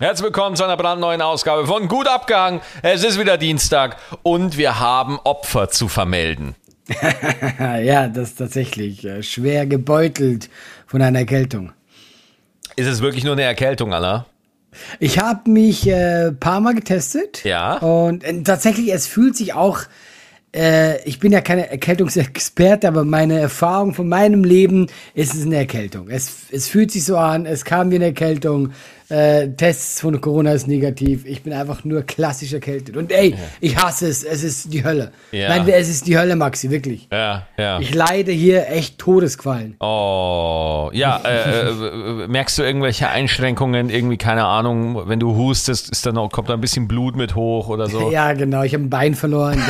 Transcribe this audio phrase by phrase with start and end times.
[0.00, 2.62] Herzlich willkommen zu einer brandneuen Ausgabe von Gut abgehangen.
[2.80, 6.54] Es ist wieder Dienstag und wir haben Opfer zu vermelden.
[7.58, 10.48] ja, das ist tatsächlich äh, schwer gebeutelt
[10.86, 11.72] von einer Erkältung.
[12.74, 14.24] Ist es wirklich nur eine Erkältung, Anna?
[14.98, 17.44] Ich habe mich ein äh, paar Mal getestet.
[17.44, 17.76] Ja.
[17.76, 19.82] Und äh, tatsächlich, es fühlt sich auch
[20.54, 25.56] äh, ich bin ja keine Erkältungsexperte, aber meine Erfahrung von meinem Leben ist es eine
[25.56, 26.08] Erkältung.
[26.10, 28.72] Es, es fühlt sich so an, es kam wie eine Erkältung
[29.12, 31.26] äh, Tests von Corona ist negativ.
[31.26, 32.96] Ich bin einfach nur klassisch erkältet.
[32.96, 33.36] Und ey, ja.
[33.60, 34.24] ich hasse es.
[34.24, 35.12] Es ist die Hölle.
[35.32, 35.50] Ja.
[35.50, 37.08] Nein, es ist die Hölle, Maxi, wirklich.
[37.12, 37.78] Ja, ja.
[37.78, 39.76] Ich leide hier echt Todesqualen.
[39.80, 41.20] Oh, ja.
[41.24, 43.90] Äh, äh, merkst du irgendwelche Einschränkungen?
[43.90, 47.34] Irgendwie, keine Ahnung, wenn du hustest, ist dann auch, kommt da ein bisschen Blut mit
[47.34, 48.10] hoch oder so?
[48.10, 48.62] Ja, genau.
[48.62, 49.60] Ich habe ein Bein verloren.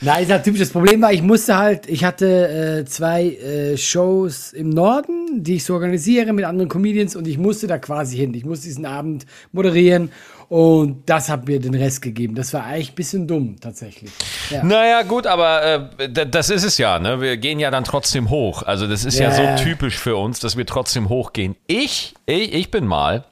[0.00, 0.60] Nein, ist halt typisch.
[0.60, 5.56] Das Problem war, ich musste halt, ich hatte äh, zwei äh, Shows im Norden, die
[5.56, 8.32] ich so organisiere mit anderen Comedians Comedians und ich musste da quasi hin.
[8.34, 10.12] Ich musste diesen Abend moderieren
[10.48, 12.36] und das hat mir den Rest gegeben.
[12.36, 14.10] Das war eigentlich ein bisschen dumm, tatsächlich.
[14.50, 14.62] Ja.
[14.62, 17.00] Naja, gut, aber äh, das ist es ja.
[17.00, 17.20] Ne?
[17.20, 18.62] Wir gehen ja dann trotzdem hoch.
[18.62, 21.56] Also, das ist ja, ja so typisch für uns, dass wir trotzdem hochgehen.
[21.66, 23.24] Ich, ich, ich bin mal,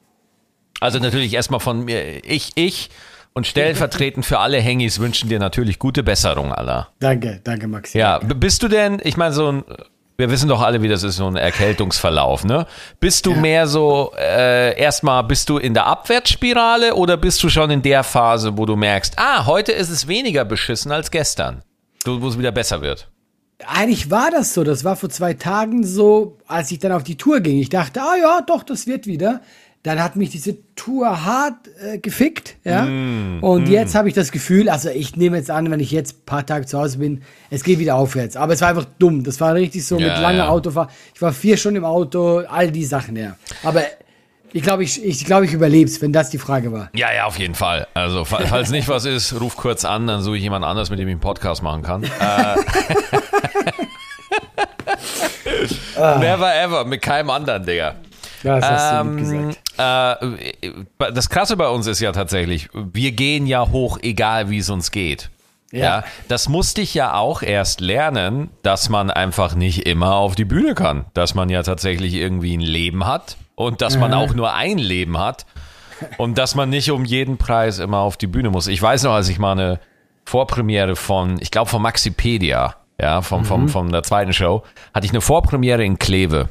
[0.80, 2.90] also natürlich erstmal von mir, ich, ich.
[3.36, 6.88] Und stellvertretend für alle Hengis wünschen dir natürlich gute Besserung, aller.
[7.00, 7.98] Danke, danke, Maxi.
[7.98, 9.64] Ja, bist du denn, ich meine, so ein
[10.16, 12.66] wir wissen doch alle, wie das ist, so ein Erkältungsverlauf, ne?
[13.00, 13.40] Bist du ja.
[13.40, 18.04] mehr so, äh, erstmal bist du in der Abwärtsspirale oder bist du schon in der
[18.04, 21.62] Phase, wo du merkst, ah, heute ist es weniger beschissen als gestern,
[22.04, 23.08] wo es wieder besser wird?
[23.66, 24.64] Eigentlich war das so.
[24.64, 27.58] Das war vor zwei Tagen so, als ich dann auf die Tour ging.
[27.58, 29.40] Ich dachte, ah ja, doch, das wird wieder
[29.84, 32.86] dann hat mich diese Tour hart äh, gefickt, ja.
[32.86, 33.70] Mm, und mm.
[33.70, 36.46] jetzt habe ich das Gefühl, also ich nehme jetzt an, wenn ich jetzt ein paar
[36.46, 38.34] Tage zu Hause bin, es geht wieder aufwärts.
[38.36, 39.24] Aber es war einfach dumm.
[39.24, 40.48] Das war richtig so ja, mit langer ja.
[40.48, 40.90] Autofahrt.
[41.14, 43.36] Ich war vier Stunden im Auto, all die Sachen, ja.
[43.62, 43.82] Aber
[44.54, 46.88] ich glaube, ich, ich, glaub, ich überlebe es, wenn das die Frage war.
[46.94, 47.86] Ja, ja, auf jeden Fall.
[47.92, 51.08] Also, falls nicht was ist, ruf kurz an, dann suche ich jemand anders, mit dem
[51.08, 52.04] ich einen Podcast machen kann.
[52.20, 52.54] äh.
[56.20, 57.96] Never ever, mit keinem anderen, Digga.
[58.42, 59.63] Ja, das hast ähm, du gesagt.
[59.76, 60.14] Äh,
[61.12, 64.90] das Krasse bei uns ist ja tatsächlich, wir gehen ja hoch, egal wie es uns
[64.90, 65.30] geht.
[65.72, 65.80] Ja.
[65.80, 66.04] ja.
[66.28, 70.74] das musste ich ja auch erst lernen, dass man einfach nicht immer auf die Bühne
[70.74, 71.06] kann.
[71.14, 75.18] Dass man ja tatsächlich irgendwie ein Leben hat und dass man auch nur ein Leben
[75.18, 75.46] hat
[76.18, 78.66] und dass man nicht um jeden Preis immer auf die Bühne muss.
[78.68, 79.80] Ich weiß noch, als ich mal eine
[80.24, 83.44] Vorpremiere von, ich glaube von Maxipedia, ja, vom, mhm.
[83.44, 84.62] vom, von der zweiten Show,
[84.92, 86.48] hatte ich eine Vorpremiere in Kleve.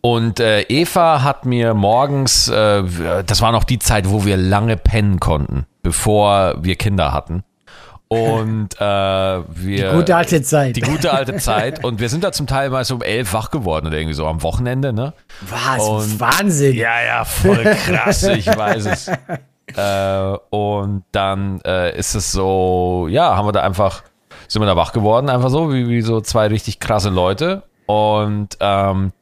[0.00, 2.82] Und äh, Eva hat mir morgens, äh,
[3.26, 7.44] das war noch die Zeit, wo wir lange pennen konnten, bevor wir Kinder hatten.
[8.12, 9.90] Und äh, wir.
[9.90, 10.76] Die gute alte Zeit.
[10.76, 11.82] Die gute alte Zeit.
[11.82, 14.26] Und wir sind da zum Teil mal so um elf wach geworden oder irgendwie so
[14.26, 15.14] am Wochenende, ne?
[15.40, 15.82] Was?
[15.82, 16.74] Und, Wahnsinn.
[16.76, 19.10] Ja, ja, voll krass, ich weiß es.
[19.74, 24.02] Äh, und dann äh, ist es so, ja, haben wir da einfach,
[24.46, 27.62] sind wir da wach geworden, einfach so, wie, wie so zwei richtig krasse Leute.
[27.86, 29.12] Und ähm,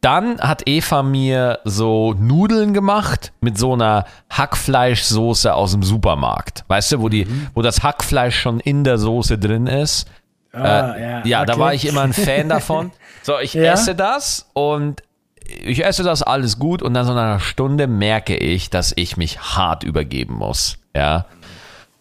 [0.00, 6.64] dann hat Eva mir so Nudeln gemacht mit so einer Hackfleischsoße aus dem Supermarkt.
[6.68, 7.48] Weißt du, wo, die, mhm.
[7.54, 10.08] wo das Hackfleisch schon in der Soße drin ist.
[10.52, 11.52] Ah, äh, ja, ja okay.
[11.52, 12.92] da war ich immer ein Fan davon.
[13.22, 13.72] So, ich ja?
[13.72, 15.02] esse das und
[15.48, 19.16] ich esse das alles gut und dann so nach einer Stunde merke ich, dass ich
[19.16, 20.78] mich hart übergeben muss.
[20.94, 21.26] Ja.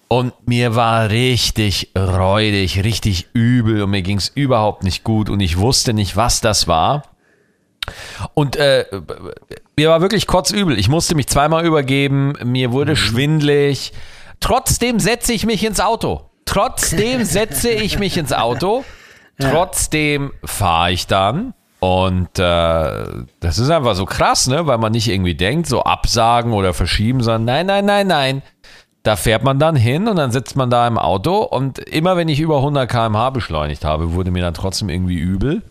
[0.07, 5.39] Und mir war richtig räudig, richtig übel und mir ging es überhaupt nicht gut und
[5.39, 7.03] ich wusste nicht, was das war.
[8.33, 8.85] Und äh,
[9.75, 10.77] mir war wirklich kotzübel.
[10.77, 12.97] Ich musste mich zweimal übergeben, mir wurde mhm.
[12.97, 13.93] schwindlig.
[14.39, 16.29] Trotzdem setze ich mich ins Auto.
[16.45, 18.83] Trotzdem setze ich mich ins Auto.
[19.39, 21.53] Trotzdem fahre ich dann.
[21.79, 23.03] Und äh,
[23.39, 24.65] das ist einfach so krass, ne?
[24.65, 28.41] Weil man nicht irgendwie denkt, so absagen oder verschieben, sondern nein, nein, nein, nein.
[29.05, 32.27] Da fährt man dann hin und dann sitzt man da im Auto und immer wenn
[32.27, 35.61] ich über 100 km/h beschleunigt habe, wurde mir dann trotzdem irgendwie übel.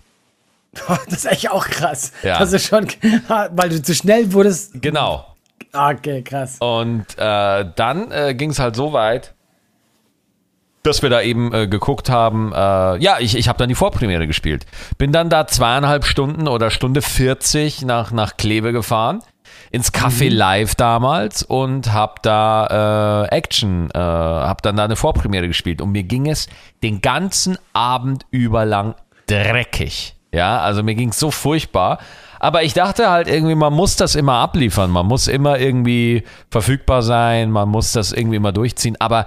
[1.07, 2.13] Das ist echt auch krass.
[2.23, 2.39] Ja.
[2.39, 2.87] Das ist schon,
[3.29, 4.81] weil du zu schnell wurdest.
[4.83, 5.25] Genau.
[5.73, 6.59] Okay, krass.
[6.61, 9.35] Und äh, dann äh, ging es halt so weit,
[10.85, 12.53] dass wir da eben äh, geguckt haben.
[12.53, 12.57] Äh,
[12.99, 14.67] ja, ich, ich habe dann die Vorpremiere gespielt.
[14.99, 19.21] Bin dann da zweieinhalb Stunden oder Stunde 40 nach, nach Kleve gefahren
[19.71, 20.37] ins Café mhm.
[20.37, 25.91] Live damals und habe da äh, Action, äh, habe dann da eine Vorpremiere gespielt und
[25.91, 26.49] mir ging es
[26.83, 28.95] den ganzen Abend über lang
[29.27, 30.15] dreckig.
[30.33, 31.99] Ja, also mir ging es so furchtbar.
[32.41, 37.03] Aber ich dachte halt irgendwie, man muss das immer abliefern, man muss immer irgendwie verfügbar
[37.03, 38.97] sein, man muss das irgendwie immer durchziehen.
[38.99, 39.27] Aber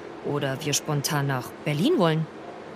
[0.25, 2.25] oder wir spontan nach Berlin wollen.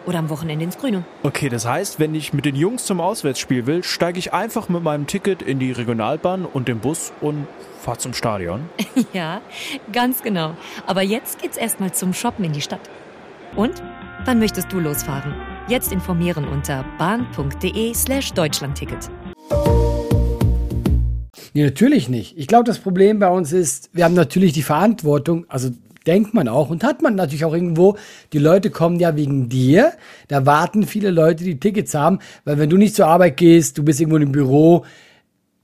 [0.05, 1.03] Oder am Wochenende ins Grüne.
[1.23, 4.83] Okay, das heißt, wenn ich mit den Jungs zum Auswärtsspiel will, steige ich einfach mit
[4.83, 7.47] meinem Ticket in die Regionalbahn und den Bus und
[7.81, 8.69] fahre zum Stadion.
[9.13, 9.41] ja,
[9.91, 10.55] ganz genau.
[10.85, 12.81] Aber jetzt geht's erstmal zum Shoppen in die Stadt.
[13.55, 13.81] Und?
[14.25, 15.33] Wann möchtest du losfahren?
[15.67, 19.09] Jetzt informieren unter bahn.de slash Deutschlandticket.
[21.53, 22.37] Nee, natürlich nicht.
[22.37, 25.69] Ich glaube, das Problem bei uns ist, wir haben natürlich die Verantwortung, also
[26.07, 27.97] denkt man auch und hat man natürlich auch irgendwo.
[28.33, 29.93] Die Leute kommen ja wegen dir.
[30.27, 33.83] Da warten viele Leute, die Tickets haben, weil wenn du nicht zur Arbeit gehst, du
[33.83, 34.85] bist irgendwo im Büro,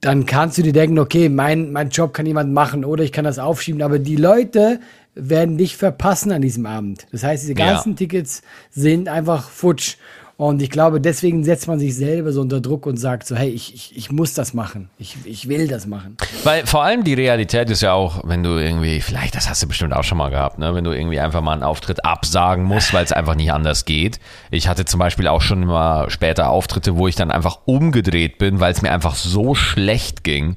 [0.02, 3.24] dann kannst du dir denken, okay, mein, mein Job kann jemand machen oder ich kann
[3.24, 3.84] das aufschieben.
[3.84, 4.80] Aber die Leute
[5.14, 7.06] werden dich verpassen an diesem Abend.
[7.12, 7.96] Das heißt, diese ganzen ja.
[7.98, 8.42] Tickets
[8.72, 9.98] sind einfach futsch.
[10.38, 13.50] Und ich glaube, deswegen setzt man sich selber so unter Druck und sagt so, hey,
[13.50, 14.90] ich, ich, ich muss das machen.
[14.98, 16.18] Ich, ich will das machen.
[16.44, 19.68] Weil vor allem die Realität ist ja auch, wenn du irgendwie, vielleicht, das hast du
[19.68, 20.74] bestimmt auch schon mal gehabt, ne?
[20.74, 24.20] wenn du irgendwie einfach mal einen Auftritt absagen musst, weil es einfach nicht anders geht.
[24.50, 28.60] Ich hatte zum Beispiel auch schon immer später Auftritte, wo ich dann einfach umgedreht bin,
[28.60, 30.56] weil es mir einfach so schlecht ging.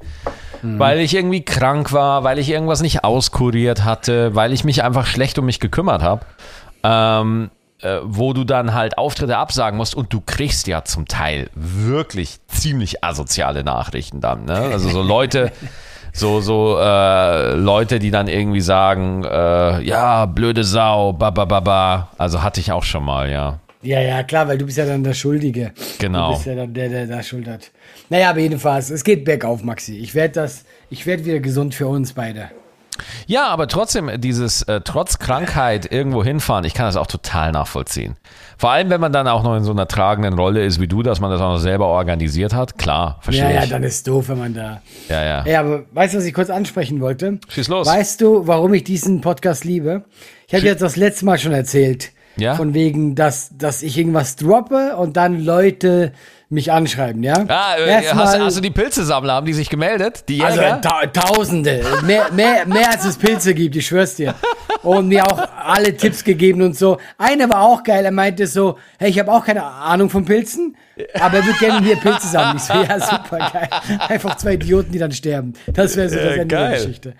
[0.62, 0.78] Mhm.
[0.78, 5.06] Weil ich irgendwie krank war, weil ich irgendwas nicht auskuriert hatte, weil ich mich einfach
[5.06, 6.24] schlecht um mich gekümmert habe.
[6.82, 7.50] Ähm,
[7.80, 12.38] äh, wo du dann halt Auftritte absagen musst und du kriegst ja zum Teil wirklich
[12.48, 14.44] ziemlich asoziale Nachrichten dann.
[14.44, 14.54] Ne?
[14.54, 15.52] Also so Leute,
[16.12, 21.60] so so äh, Leute, die dann irgendwie sagen, äh, ja blöde Sau, ba ba ba
[21.60, 22.08] ba.
[22.18, 23.58] Also hatte ich auch schon mal, ja.
[23.82, 25.72] Ja, ja, klar, weil du bist ja dann der Schuldige.
[25.98, 26.30] Genau.
[26.30, 27.70] Du bist ja dann der, der da Schuld hat.
[28.08, 29.98] Naja, aber jedenfalls, es geht bergauf, Maxi.
[29.98, 32.50] Ich werde das, ich werde wieder gesund für uns beide.
[33.26, 38.16] Ja, aber trotzdem, dieses äh, trotz Krankheit irgendwo hinfahren, ich kann das auch total nachvollziehen.
[38.56, 41.02] Vor allem, wenn man dann auch noch in so einer tragenden Rolle ist wie du,
[41.02, 42.78] dass man das auch noch selber organisiert hat.
[42.78, 43.64] Klar, verstehe ja, ich.
[43.64, 44.80] Ja, dann ist doof, wenn man da.
[45.08, 45.46] Ja, ja.
[45.46, 47.38] Ja, aber weißt du, was ich kurz ansprechen wollte?
[47.48, 47.86] Schieß los.
[47.86, 50.04] Weißt du, warum ich diesen Podcast liebe?
[50.46, 52.12] Ich habe jetzt das letzte Mal schon erzählt.
[52.36, 52.56] Ja.
[52.56, 56.12] Von wegen, dass, dass ich irgendwas droppe und dann Leute
[56.54, 57.44] mich anschreiben, ja?
[57.48, 60.24] Ah, äh, hast, hast, du die Pilzesammler, haben die sich gemeldet?
[60.28, 64.34] Die also ta Tausende, mehr, mehr, mehr als es Pilze gibt, ich schwör's dir.
[64.82, 66.98] Und mir auch alle Tipps gegeben und so.
[67.18, 70.76] Einer war auch geil, er meinte so, hey, ich habe auch keine Ahnung von Pilzen,
[71.14, 72.56] aber er würde gerne mir Pilze sammeln.
[72.56, 73.68] Ich so, ja, super geil.
[74.08, 75.54] Einfach zwei Idioten, die dann sterben.
[75.72, 77.14] Das wäre so das Ende der Geschichte.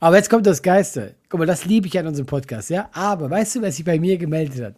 [0.00, 1.14] Aber jetzt kommt das Geiste.
[1.28, 2.88] Guck mal, das liebe ich an unserem Podcast, ja?
[2.92, 4.74] Aber weißt du, wer sich bei mir gemeldet hat?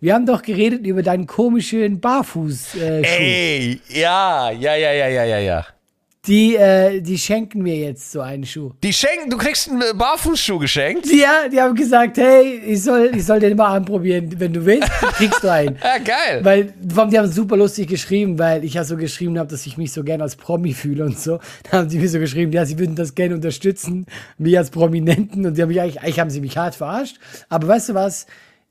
[0.00, 2.76] Wir haben doch geredet über deinen komischen Barfuß.
[2.76, 5.66] Äh, Ey, ja, ja, ja, ja, ja, ja, ja.
[6.28, 8.72] Die, äh, die schenken mir jetzt so einen Schuh.
[8.82, 11.06] Die schenken, du kriegst einen Barfußschuh geschenkt?
[11.06, 14.38] Ja, die haben gesagt, hey, ich soll, ich soll den mal anprobieren.
[14.38, 15.76] Wenn du willst, kriegst du einen.
[15.82, 16.44] ja, geil.
[16.44, 19.90] Weil, die haben super lustig geschrieben, weil ich ja so geschrieben habe, dass ich mich
[19.90, 21.40] so gerne als Promi fühle und so.
[21.70, 24.04] Da haben sie mir so geschrieben, ja, sie würden das gerne unterstützen,
[24.36, 25.46] mich als Prominenten.
[25.46, 27.16] Und die haben mich eigentlich, eigentlich haben sie mich hart verarscht.
[27.48, 28.26] Aber weißt du was?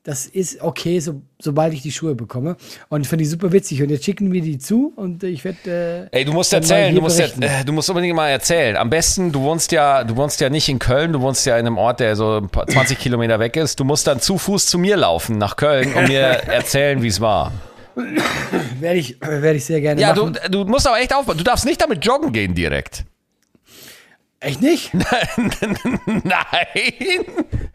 [0.08, 2.56] Das ist okay, so, sobald ich die Schuhe bekomme.
[2.88, 3.84] Und ich finde die super witzig.
[3.84, 6.08] Und jetzt schicken wir die zu und ich werde.
[6.14, 8.78] Äh, Ey, du musst erzählen, du musst, ja, äh, du musst unbedingt mal erzählen.
[8.78, 11.68] Am besten, du wohnst ja, du wohnst ja nicht in Köln, du wohnst ja in
[11.68, 13.82] einem Ort, der so 20 Kilometer weg ist.
[13.82, 17.20] Du musst dann zu Fuß zu mir laufen nach Köln und mir erzählen, wie es
[17.20, 17.52] war.
[18.80, 20.36] werde ich, werde ich sehr gerne ja, machen.
[20.36, 21.40] Ja, du, du musst aber echt aufpassen.
[21.40, 23.04] Du darfst nicht damit joggen gehen direkt.
[24.40, 24.94] Echt nicht?
[26.06, 26.28] Nein.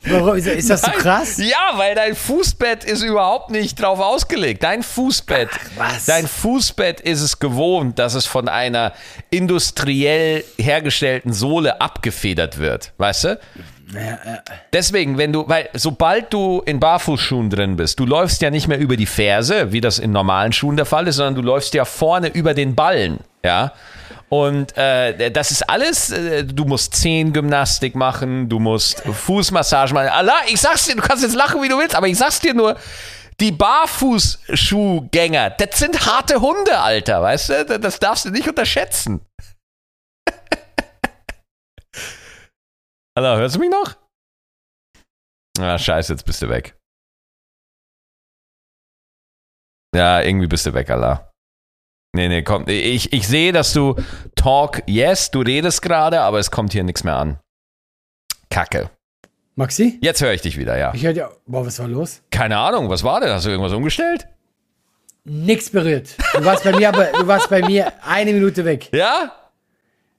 [0.05, 0.37] Warum?
[0.37, 0.93] Ist, das Nein.
[0.95, 1.39] so krass?
[1.39, 4.63] Ja, weil dein Fußbett ist überhaupt nicht drauf ausgelegt.
[4.63, 8.93] Dein Fußbett, Ach, dein Fußbett ist es gewohnt, dass es von einer
[9.31, 12.93] industriell hergestellten Sohle abgefedert wird.
[12.97, 13.41] Weißt du?
[14.73, 18.79] Deswegen, wenn du, weil sobald du in Barfußschuhen drin bist, du läufst ja nicht mehr
[18.79, 21.85] über die Ferse, wie das in normalen Schuhen der Fall ist, sondern du läufst ja
[21.85, 23.73] vorne über den Ballen, ja.
[24.33, 30.09] Und äh, das ist alles, äh, du musst Zehengymnastik machen, du musst Fußmassage machen.
[30.09, 32.55] Allah, ich sag's dir, du kannst jetzt lachen, wie du willst, aber ich sag's dir
[32.55, 32.79] nur,
[33.41, 37.79] die Barfußschuhgänger, das sind harte Hunde, Alter, weißt du?
[37.79, 39.21] Das darfst du nicht unterschätzen.
[43.15, 43.97] Allah, hörst du mich noch?
[45.61, 46.75] Ah, scheiße, jetzt bist du weg.
[49.95, 51.32] Ja, irgendwie bist du weg, Allah.
[52.15, 52.65] Nee, nee, komm.
[52.69, 53.97] Ich, ich sehe, dass du
[54.35, 57.39] talk, yes, du redest gerade, aber es kommt hier nichts mehr an.
[58.51, 58.91] Kacke.
[59.55, 59.99] Maxi?
[60.03, 60.93] Jetzt höre ich dich wieder, ja.
[60.95, 61.31] Ich höre ja.
[61.47, 62.23] Boah, was war los?
[62.31, 63.31] Keine Ahnung, was war denn?
[63.31, 64.27] Hast du irgendwas umgestellt?
[65.25, 66.17] Nix berührt.
[66.35, 68.89] Du warst bei mir aber, du warst bei mir eine Minute weg.
[68.93, 69.33] Ja?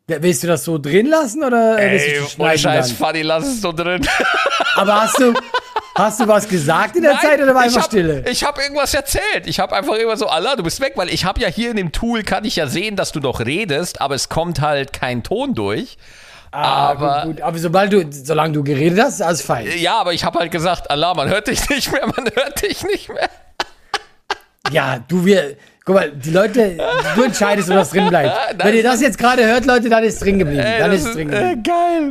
[0.07, 3.07] Willst du das so drin lassen oder willst Ey, du ohne schneiden Scheiß, dann?
[3.07, 4.07] Funny, lass es so drin.
[4.75, 5.33] Aber hast du,
[5.95, 8.23] hast du was gesagt in der Zeit oder war ich einfach hab, Stille?
[8.29, 9.45] Ich habe irgendwas erzählt.
[9.45, 11.77] Ich habe einfach immer so, Allah, du bist weg, weil ich habe ja hier in
[11.77, 15.23] dem Tool, kann ich ja sehen, dass du doch redest, aber es kommt halt kein
[15.23, 15.97] Ton durch.
[16.51, 17.41] Ah, aber- gut, gut.
[17.41, 19.67] aber sobald du, solange du geredet hast, ist alles fein.
[19.77, 22.83] Ja, aber ich habe halt gesagt, Allah, man hört dich nicht mehr, man hört dich
[22.83, 23.29] nicht mehr.
[24.71, 26.77] Ja, du wir, guck mal, die Leute,
[27.15, 28.31] du entscheidest, ob das drin bleibt.
[28.57, 30.61] Das Wenn ihr das jetzt gerade hört, Leute, dann ist es drin geblieben.
[30.63, 31.59] Ey, dann ist es drin geblieben.
[31.59, 32.01] äh, geil,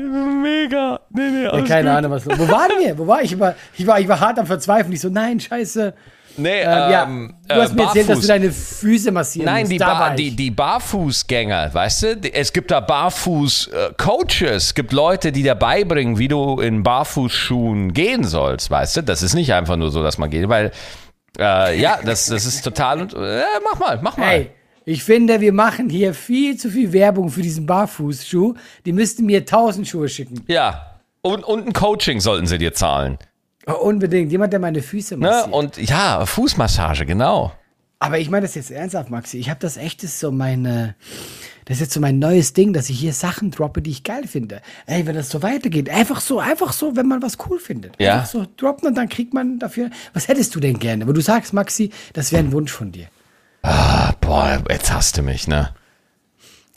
[0.42, 1.00] mega.
[1.10, 1.98] Nee, nee, Ja, keine gut.
[1.98, 2.38] Ahnung, was los.
[2.38, 2.98] Wo waren wir?
[2.98, 3.32] Wo war ich?
[3.32, 4.92] Ich war, ich war, ich war hart am Verzweifeln.
[4.92, 5.94] Ich so, nein, scheiße.
[6.38, 9.60] Nee, Ähm, ja, ähm, du hast äh, mir erzählt, dass du deine Füße massieren Nein,
[9.62, 9.72] musst.
[9.72, 12.16] die, Da ba die, die Barfußgänger, weißt du?
[12.16, 17.92] Die- Es gibt da Barfuß-Coaches, es gibt Leute, die dir beibringen, wie du in Barfußschuhen
[17.92, 19.02] gehen sollst, weißt du?
[19.02, 20.70] Das ist nicht einfach nur so, dass man geht, weil,
[21.38, 24.26] äh, ja, das, das ist total, äh, mach mal, mach mal.
[24.26, 24.50] Hey,
[24.84, 28.54] ich finde, wir machen hier viel zu viel Werbung für diesen Barfußschuh.
[28.84, 30.42] Die müssten mir tausend Schuhe schicken.
[30.48, 33.18] Ja, und, und ein Coaching sollten sie dir zahlen.
[33.66, 34.32] Oh, unbedingt.
[34.32, 35.26] Jemand, der meine Füße Ne?
[35.28, 35.52] massiert.
[35.54, 37.52] Und ja, Fußmassage, genau.
[38.00, 39.38] Aber ich meine das jetzt ernsthaft, Maxi.
[39.38, 40.96] Ich habe das echt, das ist so meine,
[41.64, 44.26] das ist jetzt so mein neues Ding, dass ich hier Sachen droppe, die ich geil
[44.26, 44.60] finde.
[44.86, 47.94] Ey, wenn das so weitergeht, einfach so, einfach so, wenn man was cool findet.
[48.00, 48.14] Ja.
[48.14, 49.90] Einfach so droppen und dann kriegt man dafür.
[50.12, 51.04] Was hättest du denn gerne?
[51.04, 53.06] Aber du sagst, Maxi, das wäre ein Wunsch von dir.
[53.62, 55.74] Ah, boah, jetzt hast du mich, ne?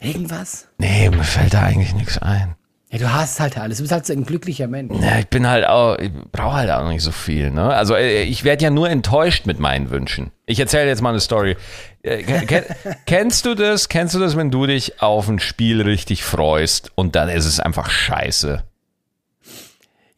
[0.00, 0.68] Irgendwas?
[0.78, 2.54] Nee, mir fällt da eigentlich nichts ein.
[2.90, 3.78] Ja, du hast halt alles.
[3.78, 4.94] Du bist halt so ein glücklicher Mensch.
[5.02, 7.74] Ja, ich bin halt auch, ich brauche halt auch nicht so viel, ne?
[7.74, 10.30] Also äh, ich werde ja nur enttäuscht mit meinen Wünschen.
[10.46, 11.56] Ich erzähle jetzt mal eine Story.
[12.02, 12.64] Äh, ke- ke-
[13.06, 13.88] kennst du das?
[13.88, 17.58] Kennst du das, wenn du dich auf ein Spiel richtig freust und dann ist es
[17.58, 18.62] einfach scheiße?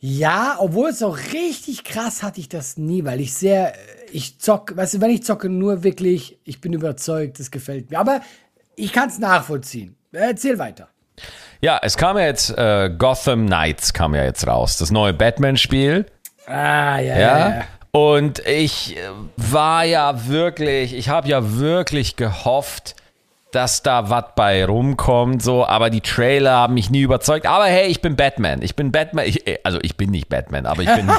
[0.00, 3.72] Ja, obwohl es auch richtig krass hatte ich das nie, weil ich sehr,
[4.12, 7.98] ich zocke, weißt du, wenn ich zocke, nur wirklich, ich bin überzeugt, das gefällt mir.
[7.98, 8.20] Aber
[8.76, 9.96] ich kann es nachvollziehen.
[10.12, 10.88] Erzähl weiter.
[11.60, 16.06] Ja, es kam ja jetzt äh, Gotham Knights kam ja jetzt raus, das neue Batman-Spiel.
[16.46, 17.18] Ah, ja, ja.
[17.18, 17.48] Ja.
[17.50, 17.64] ja.
[17.90, 19.00] Und ich äh,
[19.36, 22.94] war ja wirklich, ich habe ja wirklich gehofft,
[23.50, 27.46] dass da was bei rumkommt, so, aber die Trailer haben mich nie überzeugt.
[27.46, 28.62] Aber hey, ich bin Batman.
[28.62, 29.24] Ich bin Batman.
[29.26, 31.10] Ich, äh, also ich bin nicht Batman, aber ich bin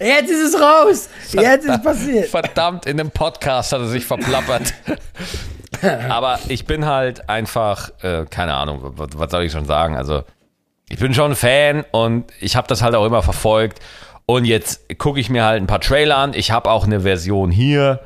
[0.00, 1.08] Jetzt ist es raus.
[1.32, 2.28] Jetzt ist es passiert.
[2.28, 4.72] verdammt in dem Podcast hat er sich verplappert.
[6.08, 9.96] aber ich bin halt einfach, äh, keine Ahnung, was, was soll ich schon sagen?
[9.96, 10.22] Also
[10.88, 13.80] ich bin schon ein Fan und ich habe das halt auch immer verfolgt.
[14.26, 16.34] Und jetzt gucke ich mir halt ein paar Trailer an.
[16.34, 18.00] Ich habe auch eine Version hier.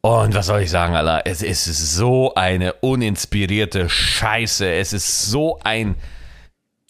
[0.00, 1.22] Und was soll ich sagen, Alter?
[1.26, 4.68] Es ist so eine uninspirierte Scheiße.
[4.72, 5.94] Es ist so ein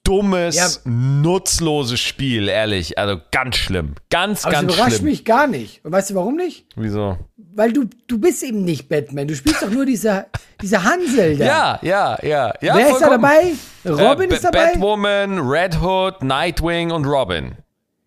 [0.05, 0.67] dummes, Ja.
[0.85, 2.99] nutzloses Spiel, ehrlich.
[2.99, 3.95] Also ganz schlimm.
[4.11, 5.05] Ganz, Aber ganz überrascht schlimm.
[5.11, 5.85] mich gar nicht.
[5.85, 6.67] Und weißt du warum nicht?
[6.77, 7.19] Wieso?
[7.55, 9.27] Weil du, du bist eben nicht Batman.
[9.27, 10.27] Du spielst doch nur dieser,
[10.63, 11.45] dieser Hansel da.
[11.45, 12.55] Ja, ja, ja.
[12.61, 13.53] ja Wer ist da dabei?
[13.85, 14.67] Robin Äh, ist dabei?
[14.73, 17.53] Batwoman, Red Hood, Nightwing und Robin.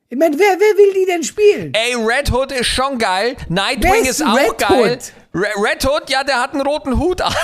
[0.09, 1.73] Ich meine, wer, wer will die denn spielen?
[1.73, 3.35] Ey, Red Hood ist schon geil.
[3.49, 4.91] Nightwing ist ist auch Red geil.
[5.33, 5.41] Hood?
[5.41, 7.33] Re- Red Hood, ja, der hat einen roten Hut an.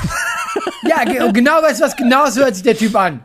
[0.83, 3.21] Ja, genau weißt du was, genau so hört sich der Typ an.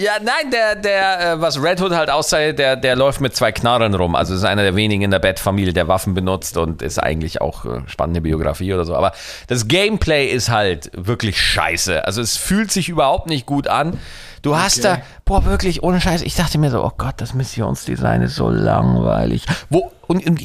[0.00, 3.52] Ja, nein, der, der, äh, was Red Hood halt aussieht, der, der läuft mit zwei
[3.52, 4.14] Knarren rum.
[4.14, 7.66] Also ist einer der wenigen in der Bat-Familie, der Waffen benutzt und ist eigentlich auch
[7.66, 8.96] äh, spannende Biografie oder so.
[8.96, 9.12] Aber
[9.48, 12.06] das Gameplay ist halt wirklich scheiße.
[12.06, 13.98] Also es fühlt sich überhaupt nicht gut an.
[14.40, 18.22] Du hast da, boah, wirklich, ohne Scheiß, ich dachte mir so, oh Gott, das Missionsdesign
[18.22, 19.44] ist so langweilig.
[19.68, 20.40] Wo, und, und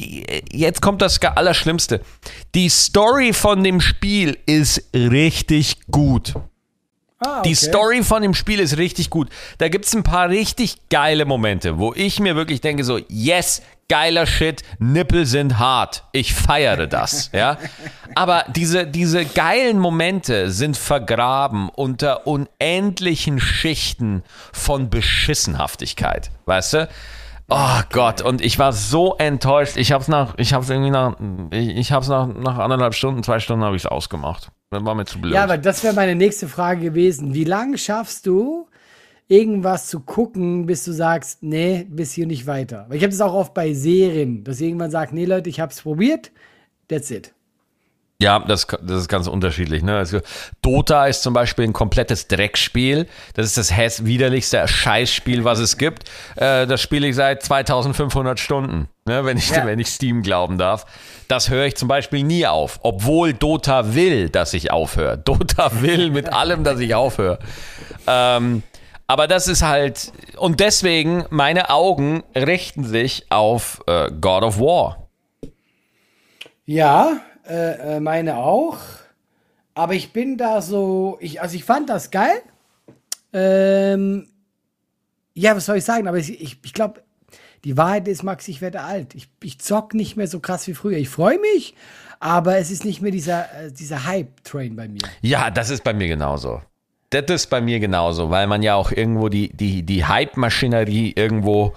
[0.52, 2.02] jetzt kommt das Allerschlimmste.
[2.54, 6.34] Die Story von dem Spiel ist richtig gut.
[7.18, 9.30] Ah, Die Story von dem Spiel ist richtig gut.
[9.58, 13.62] Da gibt es ein paar richtig geile Momente, wo ich mir wirklich denke so, yes,
[13.88, 16.04] geiler Shit, Nippel sind hart.
[16.12, 17.56] Ich feiere das, ja.
[18.14, 26.88] Aber diese, diese geilen Momente sind vergraben unter unendlichen Schichten von Beschissenhaftigkeit, weißt du?
[27.48, 29.76] Oh Gott, und ich war so enttäuscht.
[29.76, 31.16] Ich hab's nach, ich hab's irgendwie nach,
[31.52, 34.50] ich, ich hab's nach, nach anderthalb Stunden, zwei Stunden habe ich's ausgemacht.
[34.70, 35.32] Das war mir zu blöd.
[35.32, 37.34] Ja, aber das wäre meine nächste Frage gewesen.
[37.34, 38.66] Wie lange schaffst du,
[39.28, 42.86] irgendwas zu gucken, bis du sagst, nee, bis hier nicht weiter?
[42.88, 45.70] Weil ich habe das auch oft bei Serien, dass irgendwann sagt, nee, Leute, ich habe
[45.70, 46.32] es probiert,
[46.88, 47.32] that's it.
[48.20, 49.82] Ja, das, das ist ganz unterschiedlich.
[49.82, 49.94] Ne?
[49.96, 50.20] Also,
[50.62, 53.06] Dota ist zum Beispiel ein komplettes Dreckspiel.
[53.34, 56.08] Das ist das widerlichste Scheißspiel, was es gibt.
[56.36, 59.26] Äh, das spiele ich seit 2500 Stunden, ne?
[59.26, 59.66] wenn, ich, Ja.
[59.66, 60.86] wenn ich Steam glauben darf.
[61.28, 65.18] Das höre ich zum Beispiel nie auf, obwohl Dota will, dass ich aufhöre.
[65.24, 67.38] Dota will mit allem, dass ich aufhöre.
[68.06, 68.62] Ähm,
[69.08, 75.08] aber das ist halt, und deswegen, meine Augen richten sich auf äh, God of War.
[76.64, 78.78] Ja, äh, äh, meine auch.
[79.74, 82.40] Aber ich bin da so, ich, also ich fand das geil.
[83.32, 84.28] Ähm,
[85.34, 86.08] ja, was soll ich sagen?
[86.08, 87.02] Aber ich, ich, ich glaube,
[87.64, 89.14] die Wahrheit ist, Max, ich werde alt.
[89.14, 90.96] Ich, ich zock nicht mehr so krass wie früher.
[90.96, 91.74] Ich freue mich,
[92.20, 95.02] aber es ist nicht mehr dieser, äh, dieser Hype-Train bei mir.
[95.20, 96.62] Ja, das ist bei mir genauso.
[97.10, 101.74] Das ist bei mir genauso, weil man ja auch irgendwo die, die, die Hype-Maschinerie irgendwo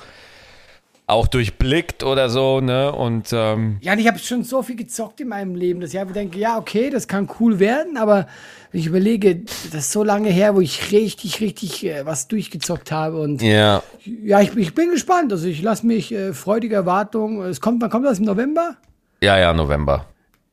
[1.10, 2.92] auch durchblickt oder so, ne?
[2.92, 6.00] Und ähm, ja, und ich habe schon so viel gezockt in meinem Leben, dass ich
[6.00, 8.28] einfach denke, ja, okay, das kann cool werden, aber
[8.72, 12.92] wenn ich überlege, das ist so lange her, wo ich richtig, richtig äh, was durchgezockt
[12.92, 15.32] habe und ja, ja ich, ich bin gespannt.
[15.32, 17.44] Also ich lasse mich äh, freudige Erwartung.
[17.44, 18.76] Es kommt, wann kommt das im November?
[19.22, 20.06] ja, ja, November.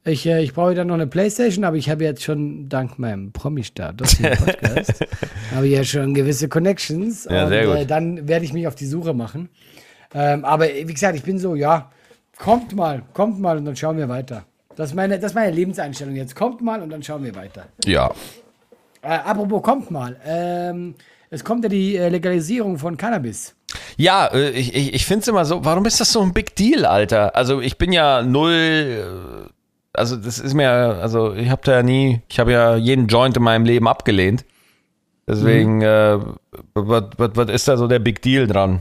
[0.07, 3.33] Ich, äh, ich brauche dann noch eine Playstation, aber ich habe jetzt schon dank meinem
[3.33, 5.05] Promi-Status im Podcast,
[5.53, 7.27] habe ich ja schon gewisse Connections.
[7.29, 7.77] Ja, und sehr gut.
[7.77, 9.49] Äh, dann werde ich mich auf die Suche machen.
[10.15, 11.91] Ähm, aber wie gesagt, ich bin so, ja,
[12.39, 14.45] kommt mal, kommt mal und dann schauen wir weiter.
[14.77, 16.37] Das ist meine, das ist meine Lebenseinstellung jetzt.
[16.37, 17.67] Kommt mal und dann schauen wir weiter.
[17.85, 18.11] Ja.
[19.03, 20.17] Äh, apropos, kommt mal.
[20.25, 20.95] Ähm,
[21.31, 23.55] es kommt ja die äh, Legalisierung von Cannabis.
[23.97, 26.55] Ja, äh, ich, ich, ich finde es immer so, warum ist das so ein Big
[26.57, 27.35] Deal, Alter?
[27.35, 29.49] Also ich bin ja null, äh,
[29.95, 33.37] also das ist mir, also ich habe da ja nie, ich habe ja jeden Joint
[33.37, 34.45] in meinem Leben abgelehnt.
[35.29, 36.19] Deswegen, äh,
[36.75, 38.81] was was ist da so der Big Deal dran?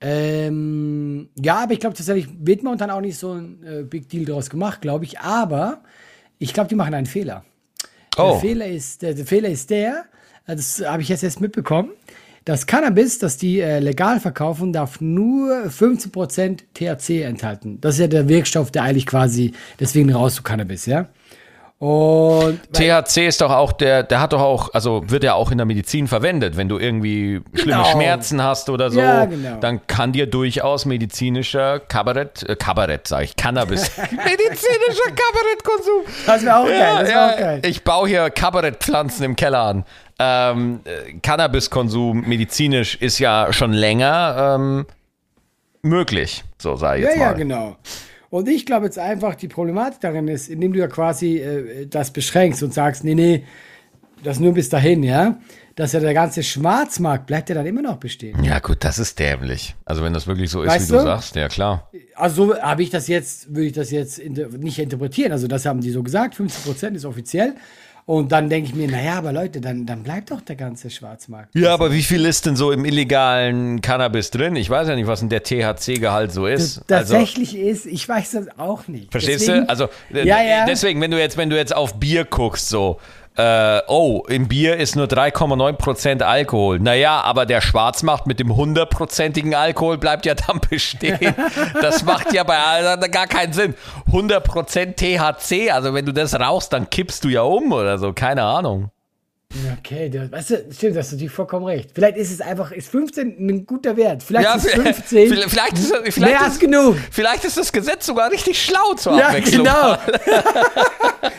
[0.00, 4.24] Ähm, ja, aber ich glaube tatsächlich wird momentan auch nicht so ein äh, Big Deal
[4.24, 5.20] draus gemacht, glaube ich.
[5.20, 5.82] Aber
[6.38, 7.44] ich glaube, die machen einen Fehler.
[8.18, 8.32] Oh.
[8.32, 10.04] Der, Fehler ist, der, der Fehler ist der,
[10.46, 11.90] äh, das habe ich jetzt erst mitbekommen,
[12.44, 17.80] das Cannabis, das die äh, legal verkaufen, darf nur 15% THC enthalten.
[17.80, 21.08] Das ist ja der Wirkstoff, der eigentlich quasi, deswegen raus zu Cannabis, ja.
[21.78, 25.58] Und THC ist doch auch der, der hat doch auch, also wird ja auch in
[25.58, 26.56] der Medizin verwendet.
[26.56, 27.84] Wenn du irgendwie schlimme Genau.
[27.92, 29.58] Schmerzen hast oder so, Ja, genau.
[29.60, 36.02] dann kann dir durchaus medizinischer Kabarett, äh, Kabarett sage ich, Cannabis, medizinischer Kabarettkonsum.
[36.26, 37.62] das wäre auch geil, das wäre auch geil.
[37.66, 39.84] Ich baue hier Kabarettpflanzen im Keller an.
[40.18, 44.86] Ähm, äh, Cannabiskonsum medizinisch ist ja schon länger ähm,
[45.82, 47.24] möglich, so sage ich Ja, jetzt mal.
[47.26, 47.76] ja, genau.
[48.36, 52.10] Und ich glaube jetzt einfach, die Problematik darin ist, indem du ja quasi äh, das
[52.10, 53.44] beschränkst und sagst, nee, nee,
[54.22, 55.38] das nur bis dahin, ja,
[55.74, 58.44] dass ja der ganze Schwarzmarkt bleibt ja dann immer noch bestehen.
[58.44, 59.74] Ja, gut, das ist dämlich.
[59.86, 61.90] Also wenn das wirklich so ist, Weißt wie du sagst, ja klar.
[62.14, 65.32] Also so habe ich das jetzt, würde ich das jetzt inter nicht interpretieren.
[65.32, 67.54] Also das haben die so gesagt, 50% ist offiziell.
[68.08, 71.52] Und dann denke ich mir, naja, aber Leute, dann, dann bleibt doch der ganze Schwarzmarkt.
[71.56, 74.54] Ja, aber wie viel ist denn so im illegalen Cannabis drin?
[74.54, 76.78] Ich weiß ja nicht, was denn der THC-Gehalt so ist.
[76.88, 79.10] Also, Tatsächlich ist, ich weiß das auch nicht.
[79.10, 79.68] verstehst Deswegen- du?
[79.70, 80.66] Also äh, Ja, ja.
[80.66, 83.00] deswegen, wenn du jetzt, wenn du jetzt auf Bier guckst, so,
[83.36, 86.78] äh, oh, im Bier ist nur 3,9% Alkohol.
[86.80, 91.34] Naja, aber der Schwarzmarkt mit dem hundertprozentigen Alkohol bleibt ja dann bestehen.
[91.80, 93.74] Das macht ja bei allen gar keinen Sinn.
[94.10, 98.42] 100% THC, also wenn du das rauchst, dann kippst du ja um oder so, keine
[98.42, 98.90] Ahnung.
[99.78, 101.90] Okay, du, weißt du, stimmt, hast du natürlich vollkommen recht.
[101.94, 104.22] Vielleicht ist es einfach, ist 15 ein guter Wert.
[104.22, 106.96] Vielleicht ist 15 vielleicht, ist, vielleicht, mehr als ist, genug.
[107.10, 109.64] vielleicht ist das Gesetz sogar richtig schlau zur Ja, Abwechslung.
[109.64, 109.96] genau.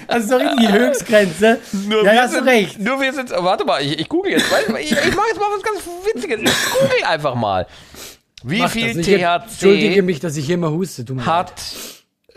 [0.08, 1.60] Also so richtig die Höchstgrenze.
[1.88, 2.80] Nur ja, hast du sind, recht.
[2.80, 4.45] Nur wir sind, warte mal, ich, ich google jetzt.
[4.80, 6.39] Ich, ich mache jetzt mal was ganz Witziges.
[6.41, 7.67] Ich google einfach mal.
[8.43, 9.06] Wie Mach viel das.
[9.08, 11.03] Ich Entschuldige THC mich, dass ich hier immer huste.
[11.13, 11.53] Mir leid.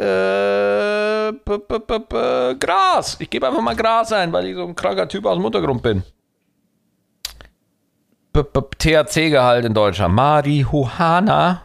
[0.00, 3.16] Äh, b, b, b, Gras?
[3.20, 5.82] Ich gebe einfach mal Gras ein, weil ich so ein kranker Typ aus dem Untergrund
[5.82, 6.02] bin.
[8.32, 10.14] THC-Gehalt in Deutschland.
[10.14, 11.62] Marihuana.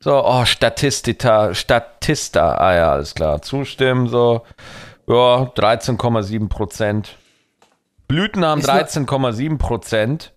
[0.00, 3.40] So, oh, Statistita, Statista, ah ja, alles klar.
[3.40, 4.42] Zustimmen, so,
[5.06, 7.16] ja, 13,7 Prozent.
[8.06, 10.33] Blüten haben Ist nur- 13,7 Prozent.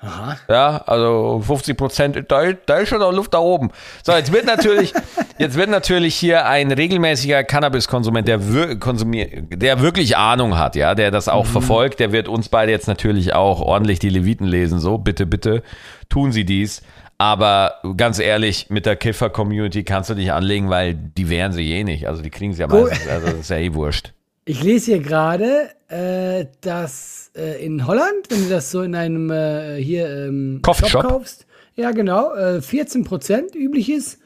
[0.00, 0.36] Aha.
[0.48, 3.70] Ja, also 50 Prozent, da, da ist schon noch Luft da oben.
[4.04, 4.94] So, jetzt wird natürlich,
[5.38, 11.10] jetzt wird natürlich hier ein regelmäßiger Cannabiskonsument, der, wir, der wirklich Ahnung hat, ja, der
[11.10, 14.78] das auch verfolgt, der wird uns beide jetzt natürlich auch ordentlich die Leviten lesen.
[14.78, 15.64] So, bitte, bitte,
[16.08, 16.82] tun Sie dies.
[17.20, 21.82] Aber ganz ehrlich, mit der Kiffer-Community kannst du dich anlegen, weil die wehren sich eh
[21.82, 22.06] nicht.
[22.06, 24.12] Also die kriegen es ja meistens, also das ist ja eh wurscht.
[24.48, 29.30] Ich lese hier gerade, äh, dass äh, in Holland, wenn du das so in einem
[29.30, 31.02] äh, hier ähm, Coffeeshop?
[31.02, 34.18] kaufst, ja genau, äh, 14% üblich ist.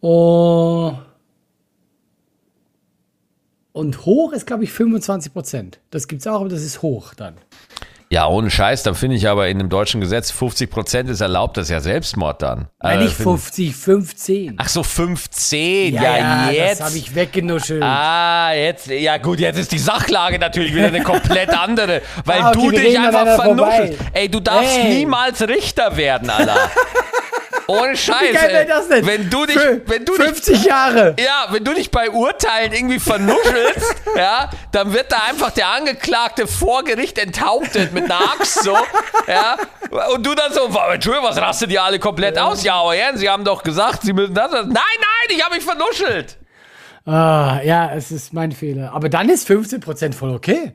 [0.00, 0.94] Oh,
[3.70, 5.74] und hoch ist, glaube ich, 25%.
[5.90, 7.36] Das gibt's auch, aber das ist hoch dann.
[8.16, 11.58] Ja, ohne Scheiß, dann finde ich aber in dem deutschen Gesetz 50 Prozent ist erlaubt,
[11.58, 12.68] das ist ja Selbstmord dann.
[12.82, 14.54] Nein, Äh, nicht find- 50, 15.
[14.56, 16.80] Ach so, 15, ja, jetzt.
[16.80, 17.82] Das habe ich weggenuschelt.
[17.82, 22.52] Ah, jetzt, ja gut, jetzt ist die Sachlage natürlich wieder eine komplett andere, weil Ah,
[22.56, 23.98] okay, du dich einfach vernuschelst.
[24.14, 24.94] Ey, du darfst Ey.
[24.94, 26.56] niemals Richter werden, Alter.
[27.68, 28.16] Ohne Scheiß.
[28.20, 29.06] Wie geil wäre das denn?
[29.06, 31.16] Wenn du dich, wenn du 50 dich, Jahre.
[31.18, 36.46] ja, wenn du dich bei Urteilen irgendwie vernuschelst, ja, dann wird da einfach der Angeklagte
[36.46, 38.76] vor Gericht enthauptet mit einer Axt so,
[39.26, 39.56] ja,
[40.14, 42.62] und du dann so, Entschuldigung, was rastet ihr alle komplett aus?
[42.62, 44.50] Ja, aber Herren, Sie haben doch gesagt, Sie müssen das.
[44.50, 44.66] das.
[44.66, 46.38] Nein, nein, ich habe mich vernuschelt.
[47.04, 48.92] Ah, ja, es ist mein Fehler.
[48.92, 50.72] Aber dann ist 15% voll okay.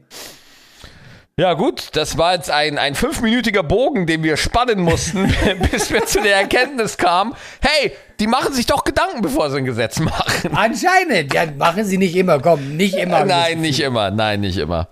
[1.41, 5.33] Ja, gut, das war jetzt ein, ein fünfminütiger Bogen, den wir spannen mussten,
[5.71, 9.65] bis wir zu der Erkenntnis kamen, hey, die machen sich doch Gedanken, bevor sie ein
[9.65, 10.55] Gesetz machen.
[10.55, 11.33] Anscheinend.
[11.33, 12.39] Ja, machen sie nicht immer.
[12.39, 13.25] Komm, nicht immer.
[13.25, 14.89] Nein, nicht immer, nein, nicht immer.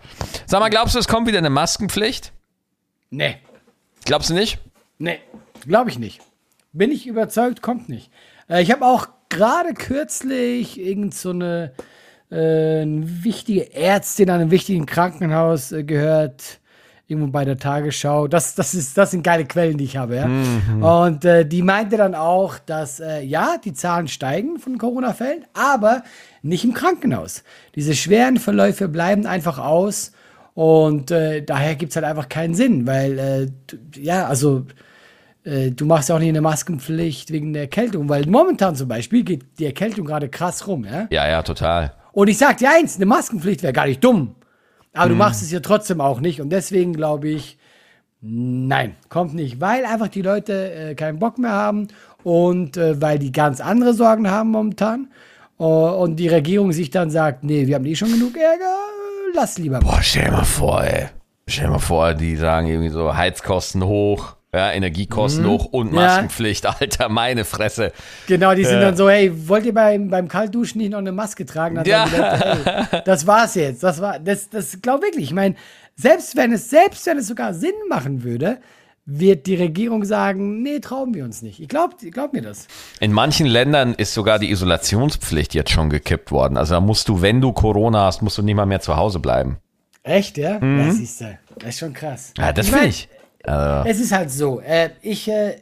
[0.47, 2.33] Sag mal, glaubst du, es kommt wieder eine Maskenpflicht?
[3.11, 3.37] Nee.
[4.05, 4.57] Glaubst du nicht?
[4.97, 5.19] Nee,
[5.67, 6.19] glaube ich nicht.
[6.73, 8.09] Bin ich überzeugt, kommt nicht.
[8.49, 11.73] Äh, ich habe auch gerade kürzlich irgend so eine
[12.35, 16.59] eine wichtige Ärztin an einem wichtigen Krankenhaus äh, gehört,
[17.07, 18.27] irgendwo bei der Tagesschau.
[18.27, 20.15] Das, das, ist, das sind geile Quellen, die ich habe.
[20.15, 20.29] Ja?
[21.05, 26.03] Und äh, die meinte dann auch, dass äh, ja, die Zahlen steigen von Corona-Fällen, aber
[26.43, 27.43] nicht im Krankenhaus.
[27.73, 30.11] Diese schweren Verläufe bleiben einfach aus.
[30.53, 33.47] Und äh, daher gibt es halt einfach keinen Sinn, weil, äh,
[33.99, 34.65] ja, also
[35.43, 39.23] äh, du machst ja auch nicht eine Maskenpflicht wegen der Erkältung, weil momentan zum Beispiel
[39.23, 41.07] geht die Erkältung gerade krass rum, ja.
[41.09, 41.93] Ja, ja, total.
[42.19, 44.35] Und ich sag dir eins, eine Maskenpflicht wäre gar nicht dumm.
[44.91, 46.41] Aber du machst es ja trotzdem auch nicht.
[46.41, 47.57] Und deswegen glaube ich,
[48.19, 49.61] nein, kommt nicht.
[49.61, 51.87] Weil einfach die Leute äh, keinen Bock mehr haben
[52.23, 55.07] und äh, weil die ganz andere Sorgen haben momentan.
[55.61, 58.75] Äh, und die Regierung sich dann sagt, nee, wir haben eh schon genug Ärger,
[59.33, 59.79] lass lieber.
[59.79, 61.07] Boah, stell dir mal vor, ey.
[61.47, 65.97] Stell dir mal vor, die sagen irgendwie so Heizkosten hoch, ja, Energiekosten hoch und Mhm.
[65.97, 66.05] Ja.
[66.05, 66.65] Maskenpflicht.
[66.65, 67.91] Alter, meine Fresse.
[68.27, 71.45] Genau, die sind dann so, hey, wollt ihr beim, beim Kaltduschen nicht noch eine Maske
[71.45, 71.75] tragen?
[71.75, 72.05] Dann Ja.
[72.05, 73.83] Leute, hey, das war's jetzt.
[73.83, 75.25] Das war, das, das glaub wirklich.
[75.25, 75.55] Ich meine,
[75.95, 78.57] selbst wenn es, selbst wenn es sogar Sinn machen würde,
[79.11, 81.59] wird die Regierung sagen, nee, trauen wir uns nicht.
[81.59, 82.67] Ich glaub, glaub mir das.
[82.99, 86.57] In manchen Ländern ist sogar die Isolationspflicht jetzt schon gekippt worden.
[86.57, 89.19] Also da musst du, wenn du Corona hast, musst du nicht mal mehr zu Hause
[89.19, 89.57] bleiben.
[90.03, 90.59] Echt, ja?
[90.59, 91.37] Das siehst du.
[91.57, 92.33] Das ist schon krass.
[92.37, 93.09] Ja, das finde ich.
[93.43, 95.55] Also, Es ist halt so, äh, ich, äh,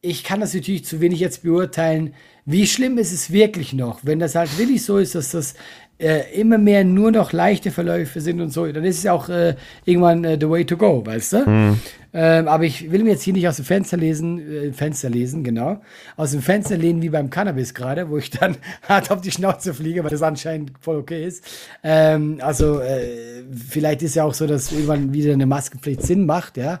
[0.00, 2.14] ich kann das natürlich zu wenig jetzt beurteilen.
[2.44, 4.00] Wie schlimm ist es wirklich noch?
[4.04, 5.54] Wenn das halt wirklich so ist, dass das
[5.98, 9.28] äh, immer mehr nur noch leichte Verläufe sind und so, dann ist es ja auch
[9.28, 9.54] äh,
[9.84, 11.76] irgendwann äh, the way to go, weißt du?
[12.18, 15.44] Ähm, aber ich will mir jetzt hier nicht aus dem Fenster lesen, äh, Fenster lesen,
[15.44, 15.82] genau,
[16.16, 18.56] aus dem Fenster lehnen wie beim Cannabis gerade, wo ich dann
[18.88, 21.44] hart auf die Schnauze fliege, weil das anscheinend voll okay ist.
[21.82, 26.56] Ähm, also äh, vielleicht ist ja auch so, dass irgendwann wieder eine Maskenpflicht Sinn macht,
[26.56, 26.80] ja.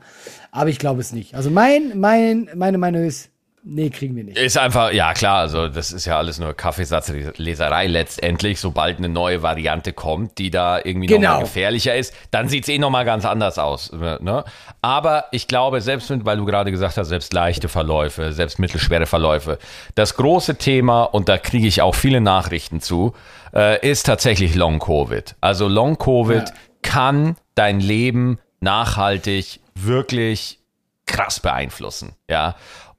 [0.52, 1.34] Aber ich glaube es nicht.
[1.34, 3.30] Also mein, mein, meine Meinung ist,
[3.68, 4.38] nee, kriegen wir nicht.
[4.38, 8.60] ist einfach, ja klar, also das ist ja alles nur Kaffeesatzleserei letztendlich.
[8.60, 11.28] Sobald eine neue Variante kommt, die da irgendwie Genau.
[11.30, 13.92] nochmal gefährlicher ist, dann sieht es eh nochmal ganz anders aus.
[13.92, 14.44] Ne?
[14.82, 19.06] Aber ich glaube, selbst mit, weil du gerade gesagt hast, selbst leichte Verläufe, selbst mittelschwere
[19.06, 19.58] Verläufe,
[19.94, 23.14] das große Thema, und da kriege ich auch viele Nachrichten zu,
[23.54, 25.34] äh, ist tatsächlich Long-Covid.
[25.40, 26.54] Also Long-Covid Ja.
[26.82, 30.60] kann dein Leben nachhaltig wirklich
[31.06, 32.56] krass beeinflussen, ja.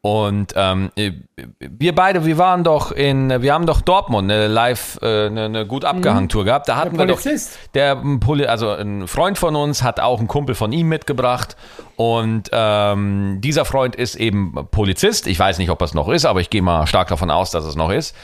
[0.07, 0.89] Und ähm,
[1.59, 5.67] wir beide, wir waren doch in, wir haben doch Dortmund eine live, äh, eine, eine
[5.67, 6.69] gut abgehangen Tour gehabt.
[6.69, 7.19] Da hatten wir doch,
[7.73, 11.57] der ähm, Poli, also ein Freund von uns hat auch einen Kumpel von ihm mitgebracht
[11.97, 15.27] und ähm, dieser Freund ist eben Polizist.
[15.27, 17.65] Ich weiß nicht, ob es noch ist, aber ich gehe mal stark davon aus, dass
[17.65, 18.15] es noch ist.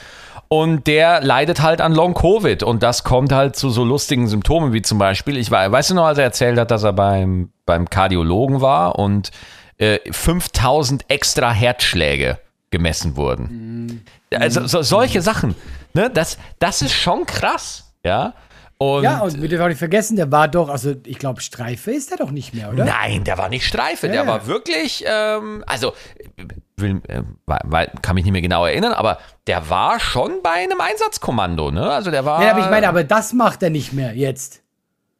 [0.48, 4.72] Und der leidet halt an Long Covid und das kommt halt zu so lustigen Symptomen
[4.72, 7.50] wie zum Beispiel, ich war, weißt du noch, als er erzählt hat, dass er beim,
[7.66, 9.32] beim Kardiologen war und
[9.78, 12.38] äh, 5000 extra Herzschläge
[12.70, 14.04] gemessen wurden.
[14.34, 15.54] Also so, solche Sachen,
[15.94, 18.34] ne, das, das ist schon krass, ja.
[18.76, 21.92] Und, Ja, und wir dürfen auch nicht vergessen, der war doch, also ich glaube, Streife
[21.92, 22.84] ist er doch nicht mehr, oder?
[22.84, 24.26] Nein, der war nicht Streife, der Ja.
[24.26, 25.92] war wirklich, ähm, also
[26.76, 27.22] will, äh,
[28.02, 31.88] kann mich nicht mehr genau erinnern, aber der war schon bei einem Einsatzkommando, ne?
[31.88, 32.42] Also der war.
[32.42, 34.62] Ja, aber ich meine, aber das macht er nicht mehr jetzt.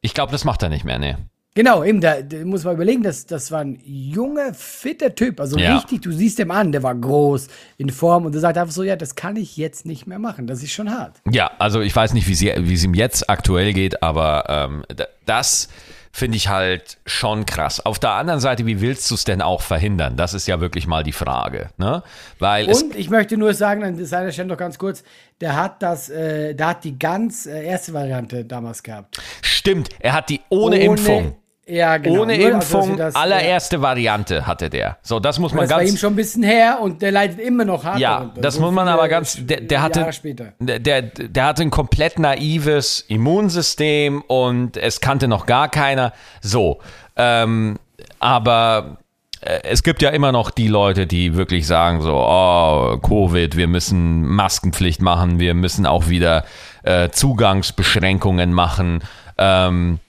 [0.01, 1.17] ich glaube, das macht er nicht mehr, ne?
[1.57, 5.39] Genau, eben, da, da muss man überlegen, das, das war ein junger, fitter Typ.
[5.39, 5.75] Also Ja.
[5.77, 8.83] richtig, du siehst ihm an, der war groß, in Form und er sagt einfach so,
[8.83, 10.47] ja, das kann ich jetzt nicht mehr machen.
[10.47, 11.15] Das ist schon hart.
[11.31, 14.83] Ja, also ich weiß nicht, wie es ihm jetzt aktuell geht, aber ähm,
[15.25, 15.69] das
[16.11, 17.85] finde ich halt schon krass.
[17.85, 20.17] Auf der anderen Seite, wie willst du es denn auch verhindern?
[20.17, 22.03] Das ist ja wirklich mal die Frage, ne?
[22.39, 25.03] Weil Und ich möchte nur sagen, an seiner Stelle noch ganz kurz,
[25.41, 29.21] der hat das, äh, der hat die ganz äh, erste Variante damals gehabt.
[29.41, 31.35] stimmt, er hat die ohne, Impfung.
[31.67, 32.21] Ja, genau.
[32.21, 34.97] Ohne Nur, also, Impfung, wir das, allererste Variante hatte der.
[35.01, 37.11] So, das muss Ja, man das war ganz ihm schon ein bisschen her und der
[37.11, 37.99] leidet immer noch hart.
[37.99, 38.41] Ja, darunter.
[38.41, 39.37] das So muss man aber ganz.
[39.39, 40.53] Der, der hatte, Jahre später.
[40.59, 46.13] der, der, der hatte ein komplett naives Immunsystem und es kannte noch gar keiner.
[46.41, 46.81] So,
[47.15, 47.79] ähm,
[48.19, 48.97] aber
[49.41, 53.67] äh, es gibt ja immer noch die Leute, die wirklich sagen so, oh, Covid, wir
[53.67, 56.45] müssen Maskenpflicht machen, wir müssen auch wieder
[56.83, 59.03] äh, Zugangsbeschränkungen machen.
[59.39, 59.99] Ähm,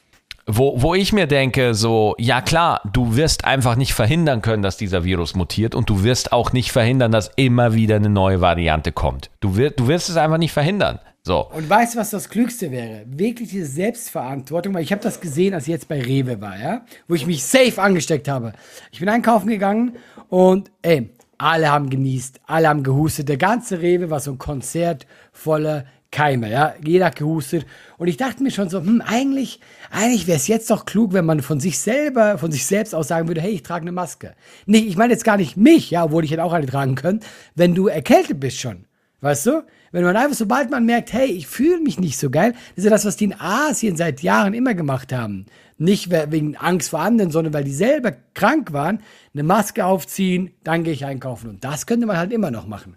[0.47, 4.77] wo, wo ich mir denke, so, ja klar, du wirst einfach nicht verhindern können, dass
[4.77, 8.93] dieser Virus mutiert und du wirst auch nicht verhindern, dass immer wieder eine neue Variante
[8.93, 9.31] kommt.
[9.41, 11.01] Du, wirst, du wirst es einfach nicht verhindern.
[11.25, 11.51] So.
[11.51, 13.03] Und weißt du, was das Klügste wäre?
[13.07, 16.85] Wirklich diese Selbstverantwortung, weil ich habe das gesehen, als ich jetzt bei Rewe war, ja,
[17.09, 18.53] wo ich mich safe angesteckt habe.
[18.93, 19.97] Ich bin einkaufen gegangen
[20.29, 23.29] und ey, alle haben genießt, alle haben gehustet.
[23.29, 26.75] Der ganze Rewe war so ein Konzert voller Keime, ja.
[26.85, 27.67] Jeder hat gehustet.
[27.99, 31.25] Und ich dachte mir schon so, hm, eigentlich, eigentlich wäre es jetzt doch klug, wenn
[31.25, 34.35] man von sich selber, von sich selbst aus sagen würde, hey, ich trage eine Maske.
[34.67, 37.21] Nee, ich meine jetzt gar nicht mich, ja, obwohl ich hätte auch eine tragen können,
[37.55, 38.85] wenn du erkältet bist schon.
[39.21, 39.63] Weißt du?
[39.93, 42.85] Wenn man einfach, sobald man merkt, hey, ich fühle mich nicht so geil, das ist
[42.85, 45.47] ja das, was die in Asien seit Jahren immer gemacht haben.
[45.79, 49.01] Nicht wegen Angst vor anderen, sondern weil die selber krank waren,
[49.33, 51.49] eine Maske aufziehen, dann gehe ich einkaufen.
[51.49, 52.97] Und das könnte man halt immer noch machen.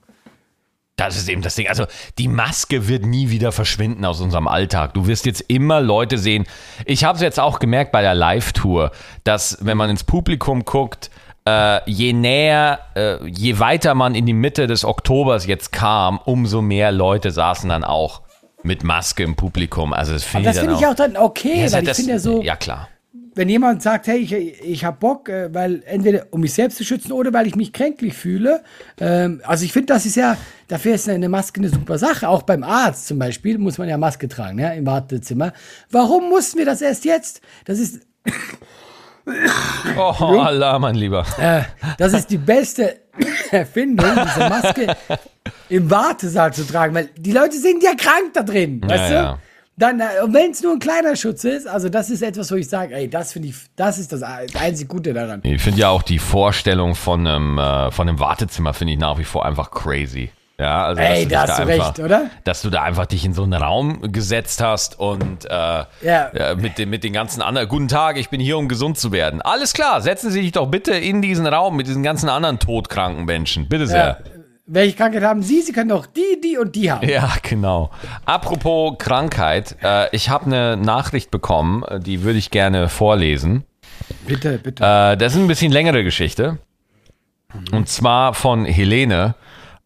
[0.99, 1.67] Das ist eben das Ding.
[1.67, 1.85] Also
[2.17, 4.93] die Maske wird nie wieder verschwinden aus unserem Alltag.
[4.93, 6.45] Du wirst jetzt immer Leute sehen.
[6.85, 8.91] Ich habe es jetzt auch gemerkt bei der Live-Tour,
[9.23, 11.09] dass wenn man ins Publikum guckt,
[11.47, 16.61] äh, je näher, äh, je weiter man in die Mitte des Oktobers jetzt kam, umso
[16.61, 18.21] mehr Leute saßen dann auch
[18.61, 19.93] mit Maske im Publikum.
[19.93, 22.41] Also das finde ich, auch dann okay, ja, weil ich finde ja so.
[22.41, 22.89] Ja, klar.
[23.35, 26.83] Wenn jemand sagt, hey, ich, ich habe Bock, äh, weil entweder um mich selbst zu
[26.83, 28.61] schützen oder weil ich mich kränklich fühle.
[28.99, 30.37] Ähm, also ich finde, das ist ja,
[30.67, 32.27] dafür ist eine Maske eine super Sache.
[32.27, 35.53] Auch beim Arzt zum Beispiel muss man ja Maske tragen, ja, im Wartezimmer.
[35.91, 37.41] Warum mussten wir das erst jetzt?
[37.65, 38.01] Das ist
[39.95, 40.01] Oh,
[40.39, 41.23] Allah, mein Lieber.
[41.39, 41.61] Äh,
[41.97, 42.95] das ist die beste
[43.51, 44.95] Erfindung, diese Maske
[45.69, 49.13] im Wartesaal zu tragen, weil die Leute sind ja krank da drin, Ja, weißt du?
[49.13, 49.39] ja.
[49.79, 52.93] Dann, wenn es nur ein kleiner Schutz ist, also das ist etwas, wo ich sage,
[52.93, 55.39] ey, das finde ich, das ist das einzig Gute daran.
[55.43, 59.17] Ich finde ja auch die Vorstellung von einem, äh, von einem Wartezimmer finde ich nach
[59.17, 60.31] wie vor einfach crazy.
[60.59, 62.29] Ja, also Ey, da hast du einfach, recht, oder?
[62.43, 65.85] Dass du da einfach dich in so einen Raum gesetzt hast und äh, Ja.
[66.01, 67.69] ja, mit, den, mit den ganzen anderen.
[67.69, 69.41] Guten Tag, ich bin hier, um gesund zu werden.
[69.41, 73.23] Alles klar, setzen Sie sich doch bitte in diesen Raum mit diesen ganzen anderen todkranken
[73.23, 73.69] Menschen.
[73.69, 73.89] Bitte Ja.
[73.89, 74.17] sehr.
[74.71, 75.63] Welche Krankheit haben Sie?
[75.63, 77.07] Sie können doch die, die und die haben.
[77.09, 77.89] Ja, genau.
[78.25, 83.63] Apropos Krankheit, äh, ich habe eine Nachricht bekommen, äh, die würde ich gerne vorlesen.
[84.27, 84.83] Bitte, bitte.
[84.83, 86.59] Äh, das ist ein bisschen längere Geschichte.
[87.71, 89.33] Und zwar von Helene.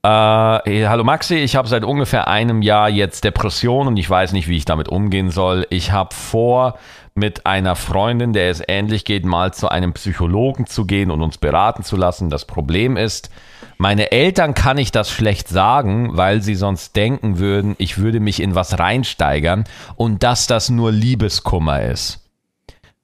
[0.03, 4.49] Äh, hallo Maxi, ich habe seit ungefähr einem Jahr jetzt Depression und ich weiß nicht,
[4.49, 5.65] wie ich damit umgehen soll.
[5.69, 6.77] Ich habe vor,
[7.15, 11.37] mit einer Freundin, der es ähnlich geht, mal zu einem Psychologen zu gehen und uns
[11.37, 12.29] beraten zu lassen.
[12.29, 13.29] Das Problem ist,
[13.77, 18.41] meine Eltern kann ich das schlecht sagen, weil sie sonst denken würden, ich würde mich
[18.41, 22.29] in was reinsteigern und dass das nur Liebeskummer ist.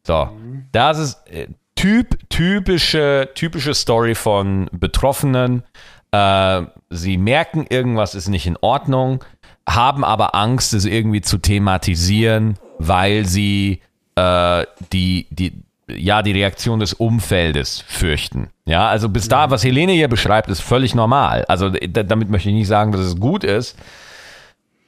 [0.03, 0.29] So,
[0.71, 5.63] das ist äh, typ, typische, typische Story von Betroffenen.
[6.11, 9.23] Äh, sie merken, irgendwas ist nicht in Ordnung,
[9.67, 13.81] haben aber Angst, es irgendwie zu thematisieren, weil sie
[14.19, 15.53] äh, die, die,
[15.87, 18.49] ja, die Reaktion des Umfeldes fürchten.
[18.65, 21.45] Ja, also bis da, was Helene hier beschreibt, ist völlig normal.
[21.47, 23.77] Also damit möchte ich nicht sagen, dass es gut ist,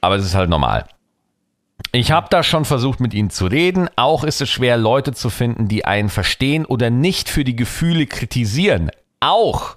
[0.00, 0.86] aber es ist halt normal.
[1.90, 3.88] Ich habe da schon versucht, mit ihnen zu reden.
[3.96, 8.06] Auch ist es schwer, Leute zu finden, die einen verstehen oder nicht für die Gefühle
[8.06, 8.90] kritisieren.
[9.20, 9.76] Auch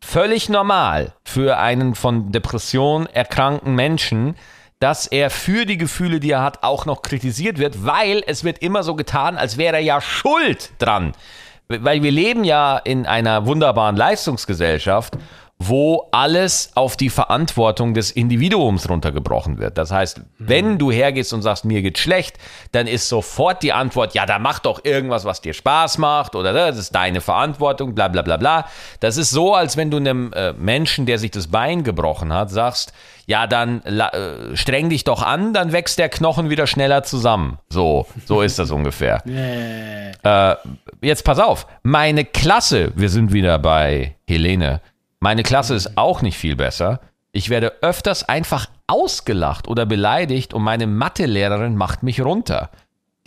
[0.00, 4.34] völlig normal für einen von Depression erkrankten Menschen,
[4.82, 8.58] dass er für die Gefühle, die er hat, auch noch kritisiert wird, weil es wird
[8.58, 11.12] immer so getan, als wäre er ja schuld dran.
[11.68, 15.16] Weil wir leben ja in einer wunderbaren Leistungsgesellschaft,
[15.68, 19.78] wo alles auf die Verantwortung des Individuums runtergebrochen wird.
[19.78, 22.38] Das heißt, wenn du hergehst und sagst, mir geht schlecht,
[22.72, 26.52] dann ist sofort die Antwort, ja, da mach doch irgendwas, was dir Spaß macht oder
[26.52, 28.66] das ist deine Verantwortung, bla bla bla bla.
[29.00, 32.50] Das ist so, als wenn du einem äh, Menschen, der sich das Bein gebrochen hat,
[32.50, 32.92] sagst,
[33.26, 37.58] ja, dann äh, streng dich doch an, dann wächst der Knochen wieder schneller zusammen.
[37.68, 39.22] So, so ist das ungefähr.
[40.24, 40.54] Äh,
[41.00, 44.80] jetzt pass auf, meine Klasse, wir sind wieder bei Helene,
[45.22, 46.98] meine Klasse ist auch nicht viel besser.
[47.30, 52.70] Ich werde öfters einfach ausgelacht oder beleidigt und meine Mathelehrerin macht mich runter.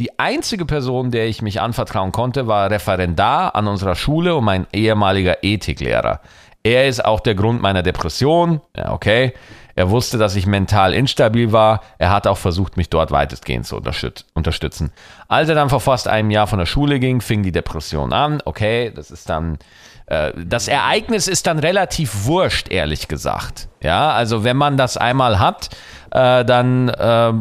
[0.02, 4.68] Die einzige Person, der ich mich anvertrauen konnte, war Referendar an unserer Schule und mein
[4.74, 6.20] ehemaliger Ethiklehrer.
[6.64, 8.60] Er ist auch der Grund meiner Depression.
[8.76, 9.34] Ja, okay.
[9.76, 11.82] Er wusste, dass ich mental instabil war.
[11.98, 14.92] Er hat auch versucht, mich dort weitestgehend zu unterstüt- unterstützen.
[15.30, 18.42] Als er dann vor fast einem Jahr von der Schule ging, fing die Depression an.
[18.44, 19.60] Okay, das ist dann,
[20.08, 23.70] das Ereignis ist dann relativ wurscht, ehrlich gesagt.
[23.82, 25.70] Ja, also wenn man das einmal hat,
[26.12, 27.34] äh, dann äh,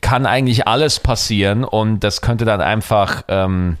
[0.00, 3.76] kann eigentlich alles passieren und das könnte dann einfach, ähm,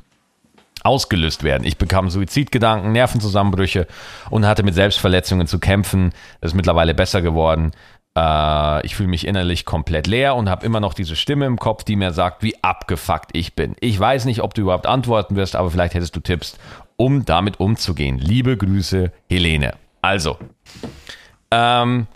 [0.82, 1.64] ausgelöst werden.
[1.64, 3.86] Ich bekam Suizidgedanken, Nervenzusammenbrüche
[4.30, 6.12] und hatte mit Selbstverletzungen zu kämpfen.
[6.40, 7.72] Das ist mittlerweile besser geworden.
[8.16, 11.84] Äh, ich fühle mich innerlich komplett leer und habe immer noch diese Stimme im Kopf,
[11.84, 13.74] die mir sagt, wie abgefuckt ich bin.
[13.80, 16.56] Ich weiß nicht, ob du überhaupt antworten wirst, aber vielleicht hättest du Tipps,
[16.98, 18.18] um damit umzugehen.
[18.18, 19.74] Liebe Grüße, Helene.
[20.02, 20.36] Also,
[21.50, 22.06] ähm,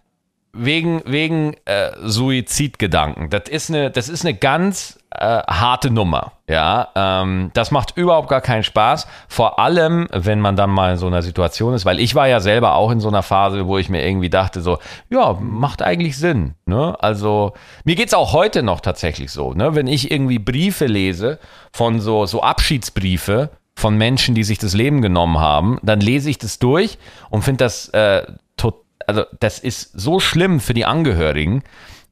[0.53, 3.31] wegen, wegen äh, Suizidgedanken.
[3.31, 6.33] Das ist eine, das ist eine ganz äh, harte Nummer.
[6.49, 9.07] Ja, ähm, das macht überhaupt gar keinen Spaß.
[9.29, 12.41] Vor allem, wenn man dann mal in so einer Situation ist, weil ich war ja
[12.41, 16.19] selber auch in so einer Phase, wo ich mir irgendwie dachte, so, ja, macht eigentlich
[16.19, 16.55] Sinn.
[16.67, 16.97] Ne?
[17.01, 19.75] Also, mir geht's auch heute noch tatsächlich so, ne?
[19.75, 21.39] Wenn ich irgendwie Briefe lese
[21.73, 26.39] von so, so Abschiedsbriefe, von Menschen, die sich das Leben genommen haben, dann lese ich
[26.39, 26.99] das durch
[27.31, 28.23] und finde das äh,
[29.07, 31.63] also das ist so schlimm für die Angehörigen.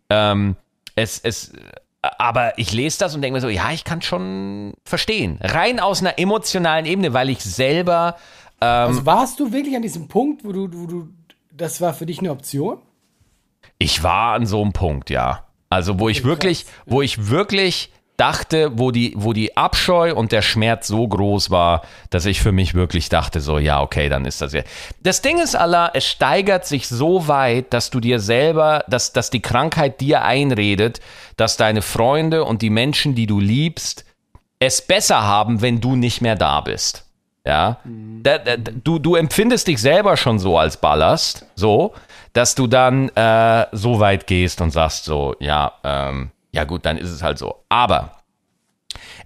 [0.09, 0.57] Ähm,
[0.97, 1.53] es, es,
[2.03, 5.39] aber ich lese das und denke mir so, ja, ich kann schon verstehen.
[5.41, 8.17] Rein aus einer emotionalen Ebene, weil ich selber.
[8.61, 11.09] Ähm, also warst du wirklich an diesem Punkt, wo du, wo du,
[11.53, 12.79] das war für dich eine Option?
[13.79, 15.47] Ich war an so einem Punkt, ja.
[15.69, 20.43] Also wo ich wirklich, wo ich wirklich dachte, wo die, wo die Abscheu und der
[20.43, 24.43] Schmerz so groß war, dass ich für mich wirklich dachte, so, ja, okay, dann ist
[24.43, 24.63] das ja.
[25.03, 29.31] Das Ding ist, Allah, es steigert sich so weit, dass du dir selber, dass, dass
[29.31, 31.01] die Krankheit dir einredet,
[31.39, 34.05] dass deine Freunde und die Menschen, die du liebst,
[34.59, 37.07] es besser haben, wenn du nicht mehr da bist.
[37.47, 38.23] Ja, mhm.
[38.23, 41.95] da, da, du, du empfindest dich selber schon so als Ballast, so,
[42.35, 46.97] dass du dann äh, so weit gehst und sagst so, ja, ähm, ja gut, dann
[46.97, 47.65] ist es halt so.
[47.69, 48.21] Aber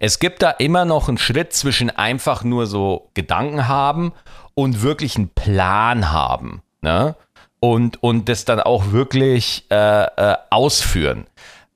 [0.01, 4.13] es gibt da immer noch einen Schritt zwischen einfach nur so Gedanken haben
[4.55, 6.63] und wirklich einen Plan haben.
[6.81, 7.17] Ne?
[7.61, 11.27] Und, und das dann auch wirklich äh, äh, ausführen.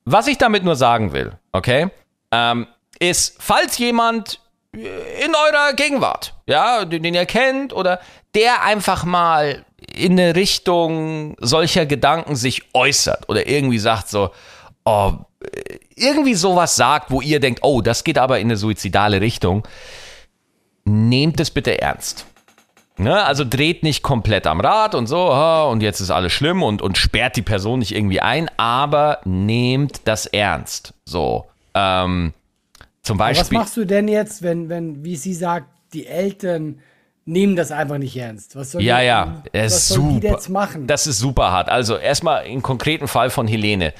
[0.05, 1.91] Was ich damit nur sagen will, okay,
[2.31, 2.67] ähm,
[2.99, 4.41] ist, falls jemand
[4.73, 8.01] in eurer Gegenwart, ja, den, ihr kennt oder
[8.35, 14.31] der einfach mal in eine Richtung solcher Gedanken sich äußert oder irgendwie sagt so,
[14.85, 15.15] oh,
[15.95, 19.67] irgendwie sowas sagt, wo ihr denkt, oh, das geht aber in eine suizidale Richtung,
[20.85, 22.27] nehmt es bitte ernst.
[22.97, 23.25] Ne?
[23.25, 25.31] Also dreht nicht komplett am Rad und so,
[25.71, 30.01] und jetzt ist alles schlimm und, und sperrt die Person nicht irgendwie ein, aber nehmt
[30.05, 30.95] das ernst.
[31.05, 31.47] So.
[31.75, 32.33] Ähm,
[33.03, 33.41] zum Beispiel.
[33.41, 36.81] Aber was machst du denn jetzt, wenn, wenn, wie sie sagt, die Eltern
[37.29, 38.57] nehmen das einfach nicht ernst.
[38.57, 40.87] Was soll ja, die, ja, was soll die jetzt machen?
[40.87, 41.69] Das ist super hart.
[41.69, 43.93] Also erstmal im konkreten Fall von Helene.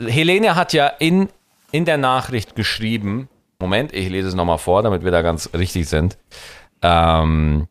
[0.00, 1.28] Helene hat ja in,
[1.70, 5.88] in der Nachricht geschrieben, Moment, ich lese es nochmal vor, damit wir da ganz richtig
[5.88, 6.16] sind.
[6.82, 7.68] Ähm,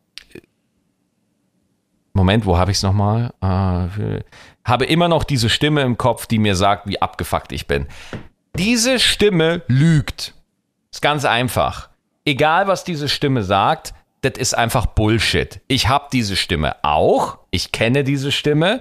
[2.12, 3.32] Moment, wo habe ich es nochmal?
[3.42, 4.20] Äh,
[4.64, 7.86] habe immer noch diese Stimme im Kopf, die mir sagt, wie abgefuckt ich bin.
[8.56, 10.34] Diese Stimme lügt.
[10.92, 11.90] Ist ganz einfach.
[12.24, 13.92] Egal, was diese Stimme sagt,
[14.26, 15.60] das ist einfach Bullshit.
[15.68, 17.38] Ich habe diese Stimme auch.
[17.50, 18.80] Ich kenne diese Stimme.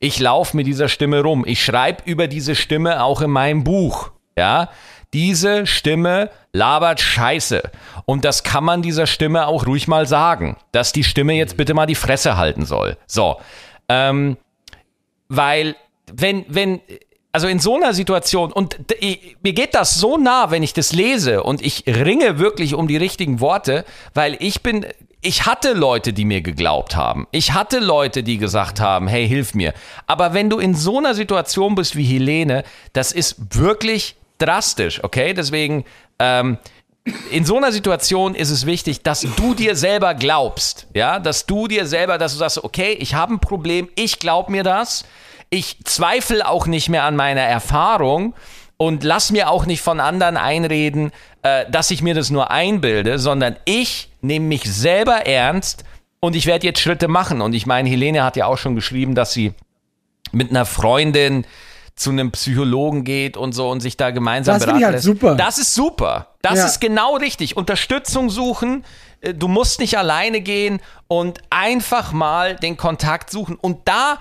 [0.00, 1.44] Ich laufe mit dieser Stimme rum.
[1.46, 4.10] Ich schreibe über diese Stimme auch in meinem Buch.
[4.38, 4.70] Ja,
[5.12, 7.62] diese Stimme labert Scheiße.
[8.06, 11.74] Und das kann man dieser Stimme auch ruhig mal sagen, dass die Stimme jetzt bitte
[11.74, 12.96] mal die Fresse halten soll.
[13.06, 13.36] So,
[13.88, 14.36] ähm,
[15.28, 15.76] weil
[16.12, 16.80] wenn wenn
[17.36, 18.78] also in so einer Situation, und
[19.42, 22.96] mir geht das so nah, wenn ich das lese und ich ringe wirklich um die
[22.96, 24.86] richtigen Worte, weil ich bin,
[25.20, 27.26] ich hatte Leute, die mir geglaubt haben.
[27.32, 29.74] Ich hatte Leute, die gesagt haben, hey, hilf mir.
[30.06, 35.34] Aber wenn du in so einer Situation bist wie Helene, das ist wirklich drastisch, okay?
[35.34, 35.84] Deswegen,
[36.18, 36.56] ähm,
[37.30, 41.68] in so einer Situation ist es wichtig, dass du dir selber glaubst, ja, dass du
[41.68, 45.04] dir selber, dass du sagst, okay, ich habe ein Problem, ich glaube mir das
[45.50, 48.34] ich zweifle auch nicht mehr an meiner Erfahrung
[48.76, 53.18] und lass mir auch nicht von anderen einreden, äh, dass ich mir das nur einbilde,
[53.18, 55.84] sondern ich nehme mich selber ernst
[56.20, 57.40] und ich werde jetzt Schritte machen.
[57.40, 59.54] Und ich meine, Helene hat ja auch schon geschrieben, dass sie
[60.32, 61.46] mit einer Freundin
[61.96, 65.34] zu einem Psychologen geht und so und sich da gemeinsam das beraten halt super.
[65.34, 66.28] Das ist super.
[66.42, 66.66] Das ja.
[66.66, 67.56] ist genau richtig.
[67.56, 68.84] Unterstützung suchen.
[69.22, 73.56] Äh, du musst nicht alleine gehen und einfach mal den Kontakt suchen.
[73.56, 74.18] Und da,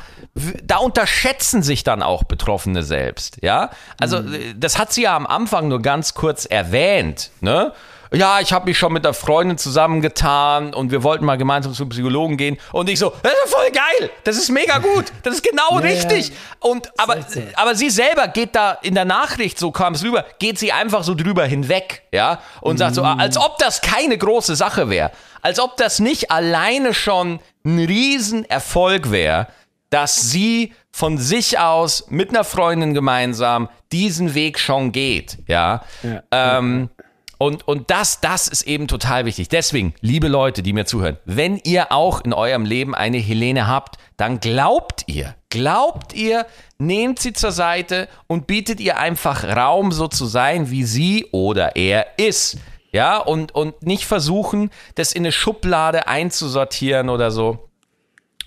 [0.63, 3.39] da unterschätzen sich dann auch Betroffene selbst.
[3.41, 4.33] Ja, also mhm.
[4.33, 7.32] Äh, das hat sie ja am Anfang nur ganz kurz erwähnt.
[7.41, 7.73] Ne?
[8.14, 11.89] Ja, ich habe mich schon mit der Freundin zusammengetan und wir wollten mal gemeinsam zum
[11.89, 12.58] Psychologen gehen.
[12.72, 15.78] Und ich so, das ist voll geil, das ist mega gut, das ist genau ja,
[15.80, 16.32] richtig.
[16.60, 17.18] Und aber,
[17.56, 21.03] aber sie selber geht da in der Nachricht, so kam es rüber, geht sie einfach
[21.03, 22.78] so drüber hinweg, ja, und mhm.
[22.78, 23.20] sagt so, mhm.
[23.20, 29.12] als ob das keine große Sache wäre, als ob das nicht alleine schon ein Riesenerfolg
[29.12, 29.47] wäre,
[29.89, 35.84] dass sie von sich aus mit einer Freundin gemeinsam diesen Weg schon geht, ja.
[36.03, 36.24] ja.
[36.32, 36.89] Ähm,
[37.38, 39.49] und, und das, das ist eben total wichtig.
[39.49, 43.97] Deswegen, liebe Leute, die mir zuhören, wenn ihr auch in eurem Leben eine Helene habt,
[44.17, 46.45] dann glaubt ihr, glaubt ihr,
[46.77, 51.75] nehmt sie zur Seite und bietet ihr einfach Raum, so zu sein, wie sie oder
[51.75, 52.57] er ist.
[52.91, 57.67] Ja, und, und nicht versuchen, das in eine Schublade einzusortieren oder so.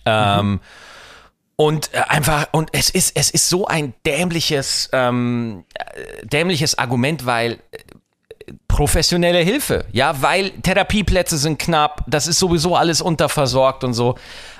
[0.06, 0.60] Ähm.
[1.60, 7.26] Und äh, einfach, und es ist, es ist so ein dämliches, ähm, äh, dämliches Argument,
[7.26, 7.78] weil äh,
[8.68, 14.16] professionelle Hilfe, ja, weil Therapieplätze sind knapp, das ist sowieso alles unterversorgt und so.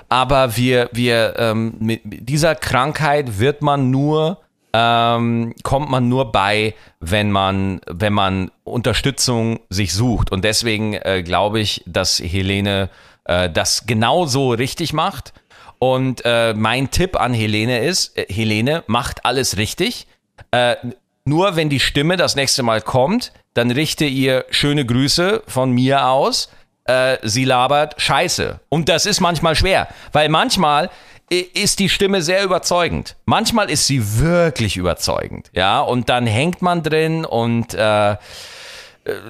[0.09, 4.41] Aber wir, wir, ähm, mit dieser Krankheit wird man nur,
[4.73, 10.33] ähm, kommt man nur bei, wenn man, wenn man Unterstützung sich sucht.
[10.33, 12.89] Und deswegen äh, glaube ich, dass Helene
[13.25, 15.35] äh, das genauso richtig macht.
[15.79, 20.07] Und äh, mein Tipp an Helene ist, äh, Helene macht alles richtig.
[20.51, 20.77] Äh,
[21.25, 26.07] nur wenn die Stimme das nächste Mal kommt, dann richte ihr schöne Grüße von mir
[26.07, 26.49] aus.
[26.85, 28.61] Äh, sie labert Scheiße.
[28.69, 30.91] Und das ist manchmal schwer, weil manchmal
[31.29, 33.17] ist die Stimme sehr überzeugend.
[33.27, 35.51] Manchmal ist sie wirklich überzeugend.
[35.53, 38.17] Ja, und dann hängt man drin und äh,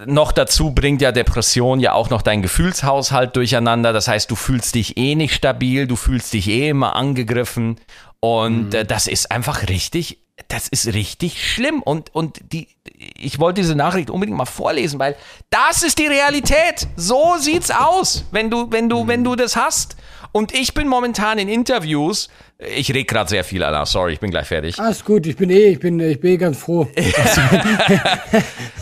[0.06, 3.92] noch dazu bringt ja Depression ja auch noch dein Gefühlshaushalt durcheinander.
[3.92, 7.80] Das heißt, du fühlst dich eh nicht stabil, du fühlst dich eh immer angegriffen.
[8.20, 8.74] Und mhm.
[8.74, 11.82] äh, das ist einfach richtig das ist richtig schlimm.
[11.82, 12.68] Und, und die,
[13.16, 15.16] ich wollte diese Nachricht unbedingt mal vorlesen, weil
[15.50, 16.86] das ist die Realität.
[16.96, 19.96] So sieht's aus, wenn du, wenn du, wenn du das hast.
[20.30, 22.28] Und ich bin momentan in Interviews.
[22.58, 23.86] Ich rede gerade sehr viel, Anna.
[23.86, 24.78] Sorry, ich bin gleich fertig.
[24.78, 26.80] Alles gut, ich bin eh, ich bin, ich bin eh ganz froh.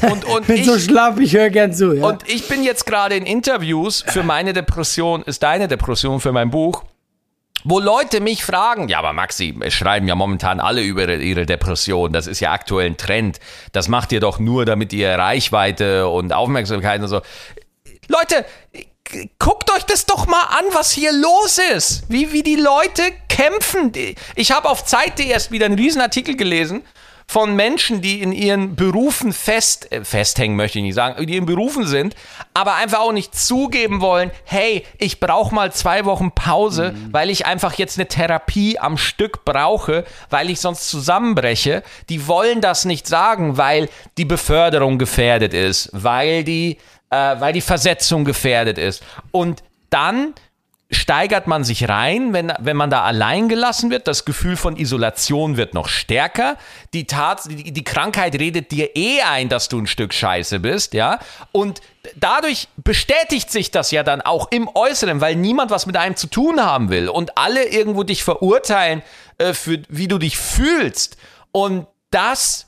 [0.02, 1.94] und, und ich bin ich, so schlapp, ich höre gern zu.
[1.94, 2.06] Ja.
[2.06, 6.50] Und ich bin jetzt gerade in Interviews für meine Depression, ist deine Depression für mein
[6.50, 6.84] Buch
[7.68, 12.12] wo Leute mich fragen, ja, aber Maxi, es schreiben ja momentan alle über ihre Depression,
[12.12, 13.40] das ist ja aktuell ein Trend,
[13.72, 17.22] das macht ihr doch nur, damit ihr Reichweite und Aufmerksamkeit und so.
[18.06, 18.44] Leute,
[19.40, 23.90] guckt euch das doch mal an, was hier los ist, wie, wie die Leute kämpfen.
[24.36, 26.84] Ich habe auf Zeit.de erst wieder einen Riesenartikel gelesen
[27.28, 31.28] von Menschen, die in ihren Berufen fest, äh, festhängen, möchte ich nicht sagen, die in
[31.28, 32.14] ihren Berufen sind,
[32.54, 37.12] aber einfach auch nicht zugeben wollen, hey, ich brauche mal zwei Wochen Pause, mhm.
[37.12, 41.82] weil ich einfach jetzt eine Therapie am Stück brauche, weil ich sonst zusammenbreche.
[42.08, 46.78] Die wollen das nicht sagen, weil die Beförderung gefährdet ist, weil die,
[47.10, 49.02] äh, weil die Versetzung gefährdet ist.
[49.32, 50.34] Und dann
[50.90, 54.06] steigert man sich rein, wenn, wenn man da allein gelassen wird.
[54.06, 56.56] Das Gefühl von Isolation wird noch stärker.
[56.94, 60.94] Die, Tat, die, die Krankheit redet dir eh ein, dass du ein Stück Scheiße bist,
[60.94, 61.18] ja.
[61.50, 61.80] Und
[62.14, 66.28] dadurch bestätigt sich das ja dann auch im Äußeren, weil niemand was mit einem zu
[66.28, 69.02] tun haben will und alle irgendwo dich verurteilen,
[69.38, 71.16] äh, für wie du dich fühlst.
[71.50, 72.65] Und das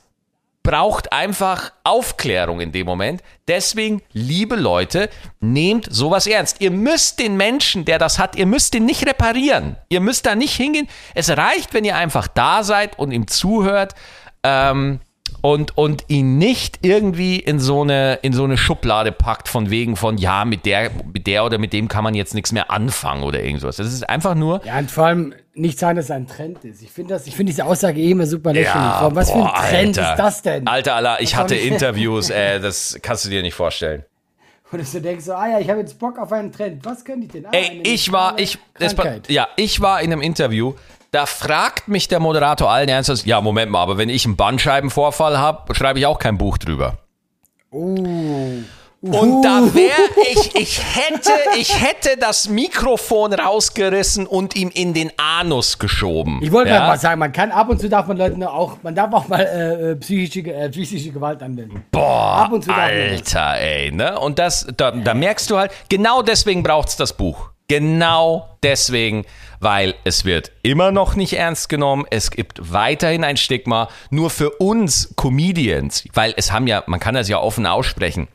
[0.63, 3.21] braucht einfach Aufklärung in dem Moment.
[3.47, 6.57] Deswegen, liebe Leute, nehmt sowas ernst.
[6.59, 9.77] Ihr müsst den Menschen, der das hat, ihr müsst ihn nicht reparieren.
[9.89, 10.87] Ihr müsst da nicht hingehen.
[11.15, 13.95] Es reicht, wenn ihr einfach da seid und ihm zuhört.
[14.43, 14.99] Ähm,
[15.41, 19.95] und, und ihn nicht irgendwie in so, eine, in so eine Schublade packt, von wegen
[19.95, 23.23] von, ja, mit der, mit der oder mit dem kann man jetzt nichts mehr anfangen
[23.23, 23.77] oder irgendwas.
[23.77, 24.63] Das ist einfach nur.
[24.65, 26.81] Ja, und vor allem nicht sagen, dass es ein Trend ist.
[26.81, 28.75] Ich finde find diese Aussage eh immer super lächerlich.
[28.75, 30.11] Ja, Was boah, für ein Trend Alter.
[30.11, 30.67] ist das denn?
[30.67, 34.03] Alter, Alter, ich hatte Interviews, äh, das kannst du dir nicht vorstellen.
[34.71, 36.85] Und du denkst so, ah ja, ich habe jetzt Bock auf einen Trend.
[36.85, 37.45] Was könnte ich denn?
[37.47, 38.95] Ah, Ey, ich war, ich, das,
[39.27, 40.73] ja, ich war in einem Interview,
[41.11, 45.37] da fragt mich der Moderator allen Ernstes, ja, Moment mal, aber wenn ich einen Bandscheibenvorfall
[45.37, 46.97] habe, schreibe ich auch kein Buch drüber.
[47.71, 48.63] Uh.
[49.01, 49.93] Und da wäre
[50.29, 56.39] ich, ich hätte, ich hätte das Mikrofon rausgerissen und ihm in den Anus geschoben.
[56.41, 56.85] Ich wollte ja?
[56.85, 59.39] mal sagen, man kann ab und zu darf man Leuten auch, man darf auch mal
[59.39, 61.85] äh, äh psychische, äh, psychische Gewalt anwenden.
[61.91, 64.19] Boah, ab und zu Alter, ey, ne?
[64.19, 67.51] Und das, da, da merkst du halt, genau deswegen braucht's das Buch.
[67.69, 69.23] Genau deswegen,
[69.59, 72.05] weil es wird immer noch nicht ernst genommen.
[72.09, 73.89] Es gibt weiterhin ein Stigma.
[74.09, 78.27] Nur für uns Comedians, weil es haben ja, man kann das ja offen aussprechen.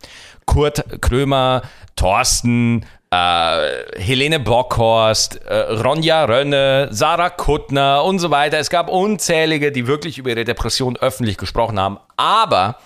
[0.47, 1.63] Kurt Krömer,
[1.97, 8.59] Thorsten, äh, Helene Bockhorst, äh, Ronja Rönne, Sarah Kuttner und so weiter.
[8.59, 11.99] Es gab unzählige, die wirklich über ihre Depression öffentlich gesprochen haben.
[12.17, 12.77] Aber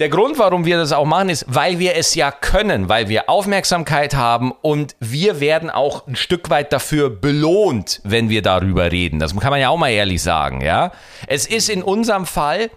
[0.00, 3.28] der Grund, warum wir das auch machen, ist, weil wir es ja können, weil wir
[3.28, 9.18] Aufmerksamkeit haben und wir werden auch ein Stück weit dafür belohnt, wenn wir darüber reden.
[9.18, 10.92] Das kann man ja auch mal ehrlich sagen, ja.
[11.26, 12.70] Es ist in unserem Fall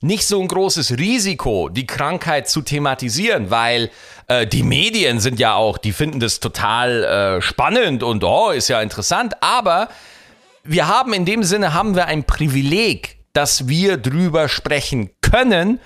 [0.00, 3.90] nicht so ein großes Risiko, die Krankheit zu thematisieren, weil
[4.28, 8.68] äh, die Medien sind ja auch, die finden das total äh, spannend und oh, ist
[8.68, 9.88] ja interessant, aber
[10.62, 15.80] wir haben in dem Sinne haben wir ein Privileg, dass wir drüber sprechen können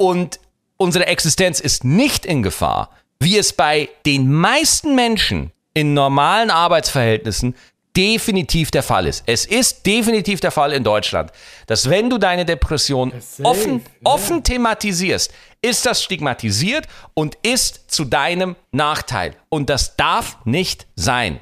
[0.00, 0.40] und
[0.78, 2.88] unsere Existenz ist nicht in Gefahr,
[3.18, 7.54] wie es bei den meisten Menschen in normalen Arbeitsverhältnissen
[7.94, 9.24] definitiv der Fall ist.
[9.26, 11.32] Es ist definitiv der Fall in Deutschland,
[11.66, 18.56] dass wenn du deine Depression offen, offen thematisierst, ist das stigmatisiert und ist zu deinem
[18.72, 19.36] Nachteil.
[19.50, 21.40] Und das darf nicht sein.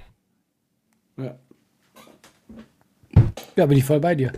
[1.16, 1.36] Ja,
[3.54, 4.32] ja bin ich voll bei dir.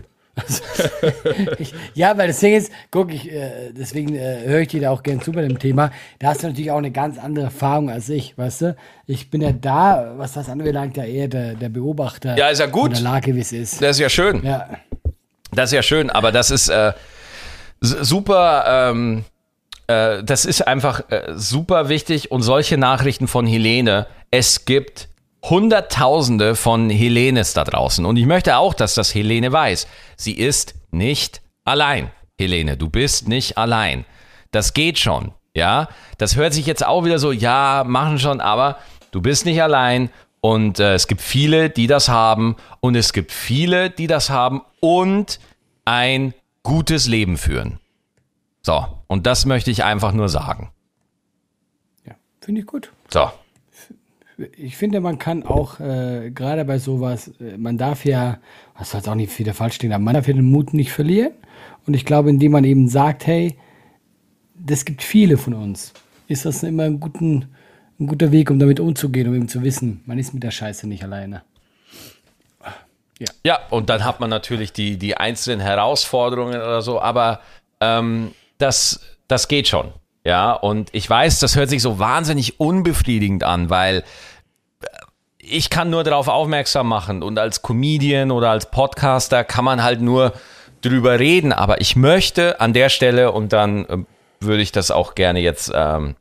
[1.59, 4.91] ich, ja, weil das Ding ist, guck, ich, äh, deswegen äh, höre ich dir da
[4.91, 5.91] auch gern zu bei dem Thema.
[6.19, 8.77] Da hast du natürlich auch eine ganz andere Erfahrung als ich, weißt du?
[9.07, 12.67] Ich bin ja da, was das anbelangt, ja eher der, der Beobachter ja, ist ja
[12.67, 12.93] gut.
[12.93, 13.83] der Lage, wie es ist.
[13.83, 14.45] Das ist ja schön.
[14.45, 14.69] Ja.
[15.53, 16.93] Das ist ja schön, aber das ist äh,
[17.81, 19.25] super, ähm,
[19.87, 25.09] äh, das ist einfach äh, super wichtig und solche Nachrichten von Helene, es gibt
[25.43, 28.05] Hunderttausende von Helenes da draußen.
[28.05, 29.87] Und ich möchte auch, dass das Helene weiß.
[30.17, 32.11] Sie ist nicht allein.
[32.39, 34.05] Helene, du bist nicht allein.
[34.51, 35.33] Das geht schon.
[35.55, 35.89] Ja,
[36.19, 38.79] das hört sich jetzt auch wieder so, ja, machen schon, aber
[39.11, 40.11] du bist nicht allein.
[40.41, 42.57] Und äh, es gibt viele, die das haben.
[42.81, 45.41] Und es gibt viele, die das haben und
[45.85, 47.79] ein gutes Leben führen.
[48.63, 50.71] So, und das möchte ich einfach nur sagen.
[52.07, 52.91] Ja, finde ich gut.
[53.09, 53.31] So,
[54.57, 58.39] ich finde, man kann auch, äh, gerade bei sowas, äh, man darf ja,
[58.77, 61.33] was soll auch nicht wieder falsch stehen, aber man darf ja den Mut nicht verlieren.
[61.87, 63.57] Und ich glaube, indem man eben sagt, hey,
[64.55, 65.93] das gibt viele von uns,
[66.29, 67.47] ist das immer ein, guten,
[67.99, 70.87] ein guter Weg, um damit umzugehen, um eben zu wissen, man ist mit der Scheiße
[70.87, 71.43] nicht alleine.
[73.19, 77.41] Ja, ja und dann hat man natürlich die, die einzelnen Herausforderungen oder so, aber
[77.81, 79.93] ähm, das, das geht schon.
[80.25, 84.05] Ja, und ich weiß, das hört sich so wahnsinnig unbefriedigend an, weil
[85.39, 90.01] ich kann nur darauf aufmerksam machen und als Comedian oder als Podcaster kann man halt
[90.01, 90.33] nur
[90.83, 93.99] drüber reden, aber ich möchte an der Stelle und dann äh,
[94.41, 96.17] würde ich das auch gerne jetzt ähm,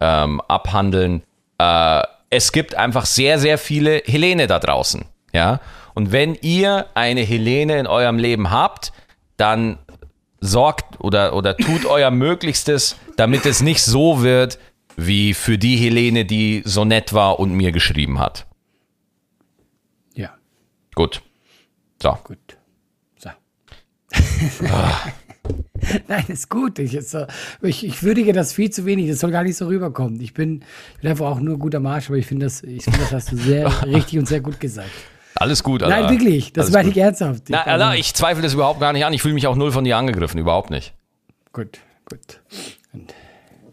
[0.00, 1.22] ähm, abhandeln.
[1.58, 5.60] Äh, es gibt einfach sehr, sehr viele Helene da draußen, ja.
[5.94, 8.92] Und wenn ihr eine Helene in eurem Leben habt,
[9.36, 9.78] dann
[10.40, 14.58] sorgt oder, oder tut euer Möglichstes, damit es nicht so wird,
[14.96, 18.46] wie für die Helene, die so nett war und mir geschrieben hat.
[20.14, 20.30] Ja.
[20.94, 21.22] Gut.
[22.02, 22.18] So.
[22.24, 22.38] Gut.
[23.18, 23.30] So.
[26.08, 26.78] Nein, ist gut.
[26.78, 27.16] Ich, ist,
[27.62, 29.08] ich, ich würdige das viel zu wenig.
[29.08, 30.20] Das soll gar nicht so rüberkommen.
[30.20, 30.64] Ich bin,
[30.94, 33.32] ich bin einfach auch nur guter Marsch, aber ich finde das, ich finde das hast
[33.32, 34.90] du sehr richtig und sehr gut gesagt.
[35.40, 36.00] Alles gut, Alter.
[36.00, 36.52] Nein, wirklich.
[36.52, 37.44] Das meine ich ernsthaft.
[37.48, 39.12] Na, Alter, ich zweifle das überhaupt gar nicht an.
[39.12, 40.38] Ich fühle mich auch null von dir angegriffen.
[40.38, 40.94] Überhaupt nicht.
[41.52, 42.40] Gut, gut.
[42.92, 43.14] Und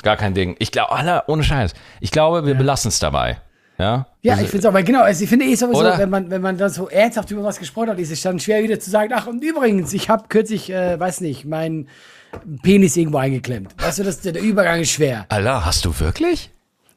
[0.04, 0.56] Gar kein Ding.
[0.60, 1.74] Ich glaube, Alter, ohne Scheiß.
[2.00, 2.58] Ich glaube, wir ja.
[2.58, 3.42] belassen es dabei.
[3.80, 6.30] Ja, ja also, ich finde es aber genau, also ich finde eh sowieso, wenn man,
[6.30, 8.90] wenn man dann so ernsthaft über was gesprochen hat, ist es dann schwer wieder zu
[8.90, 11.90] sagen, ach und übrigens, ich habe kürzlich, äh, weiß nicht, meinen
[12.62, 13.74] Penis irgendwo eingeklemmt.
[13.78, 15.26] Weißt du, das, der Übergang ist schwer.
[15.30, 16.52] Alter, hast du wirklich?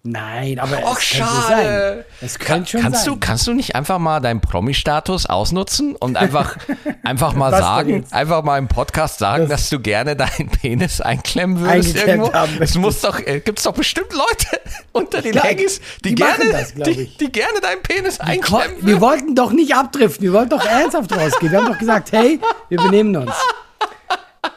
[0.04, 1.46] Nein, aber Och, es könnte schade.
[1.48, 2.04] sein.
[2.20, 3.14] Es könnte schon kannst sein.
[3.14, 6.56] Du, kannst du nicht einfach mal deinen Promi-Status ausnutzen und einfach,
[7.02, 11.60] einfach mal sagen, einfach mal im Podcast sagen, das dass du gerne deinen Penis einklemmen
[11.60, 12.30] würdest irgendwo?
[12.60, 14.60] Es muss doch, äh, gibt's doch bestimmt Leute
[14.92, 18.86] unter den Legis, die, die, gerne, das, die, die, gerne deinen Penis einklemmen würden.
[18.86, 21.50] Wir wollten doch nicht abdriften, wir wollten doch ernsthaft rausgehen.
[21.52, 22.38] Wir haben doch gesagt, hey,
[22.68, 23.32] wir benehmen uns.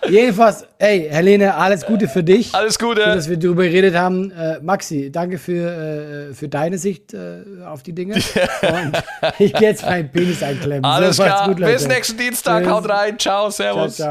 [0.10, 2.54] Jedenfalls, hey, Helene, alles Gute für dich.
[2.54, 3.02] Alles Gute.
[3.02, 4.32] Für, dass wir darüber geredet haben.
[4.32, 8.16] Äh, Maxi, danke für, äh, für deine Sicht äh, auf die Dinge.
[8.62, 9.04] Und
[9.40, 10.86] ich gehe jetzt meinen Penis einklemmen.
[10.86, 11.48] Alles so, klar.
[11.48, 12.68] Gut, Bis nächsten Dienstag.
[12.68, 13.20] Haut rein.
[13.20, 13.96] Ciao, servus.
[13.96, 14.10] Ciao, ciao.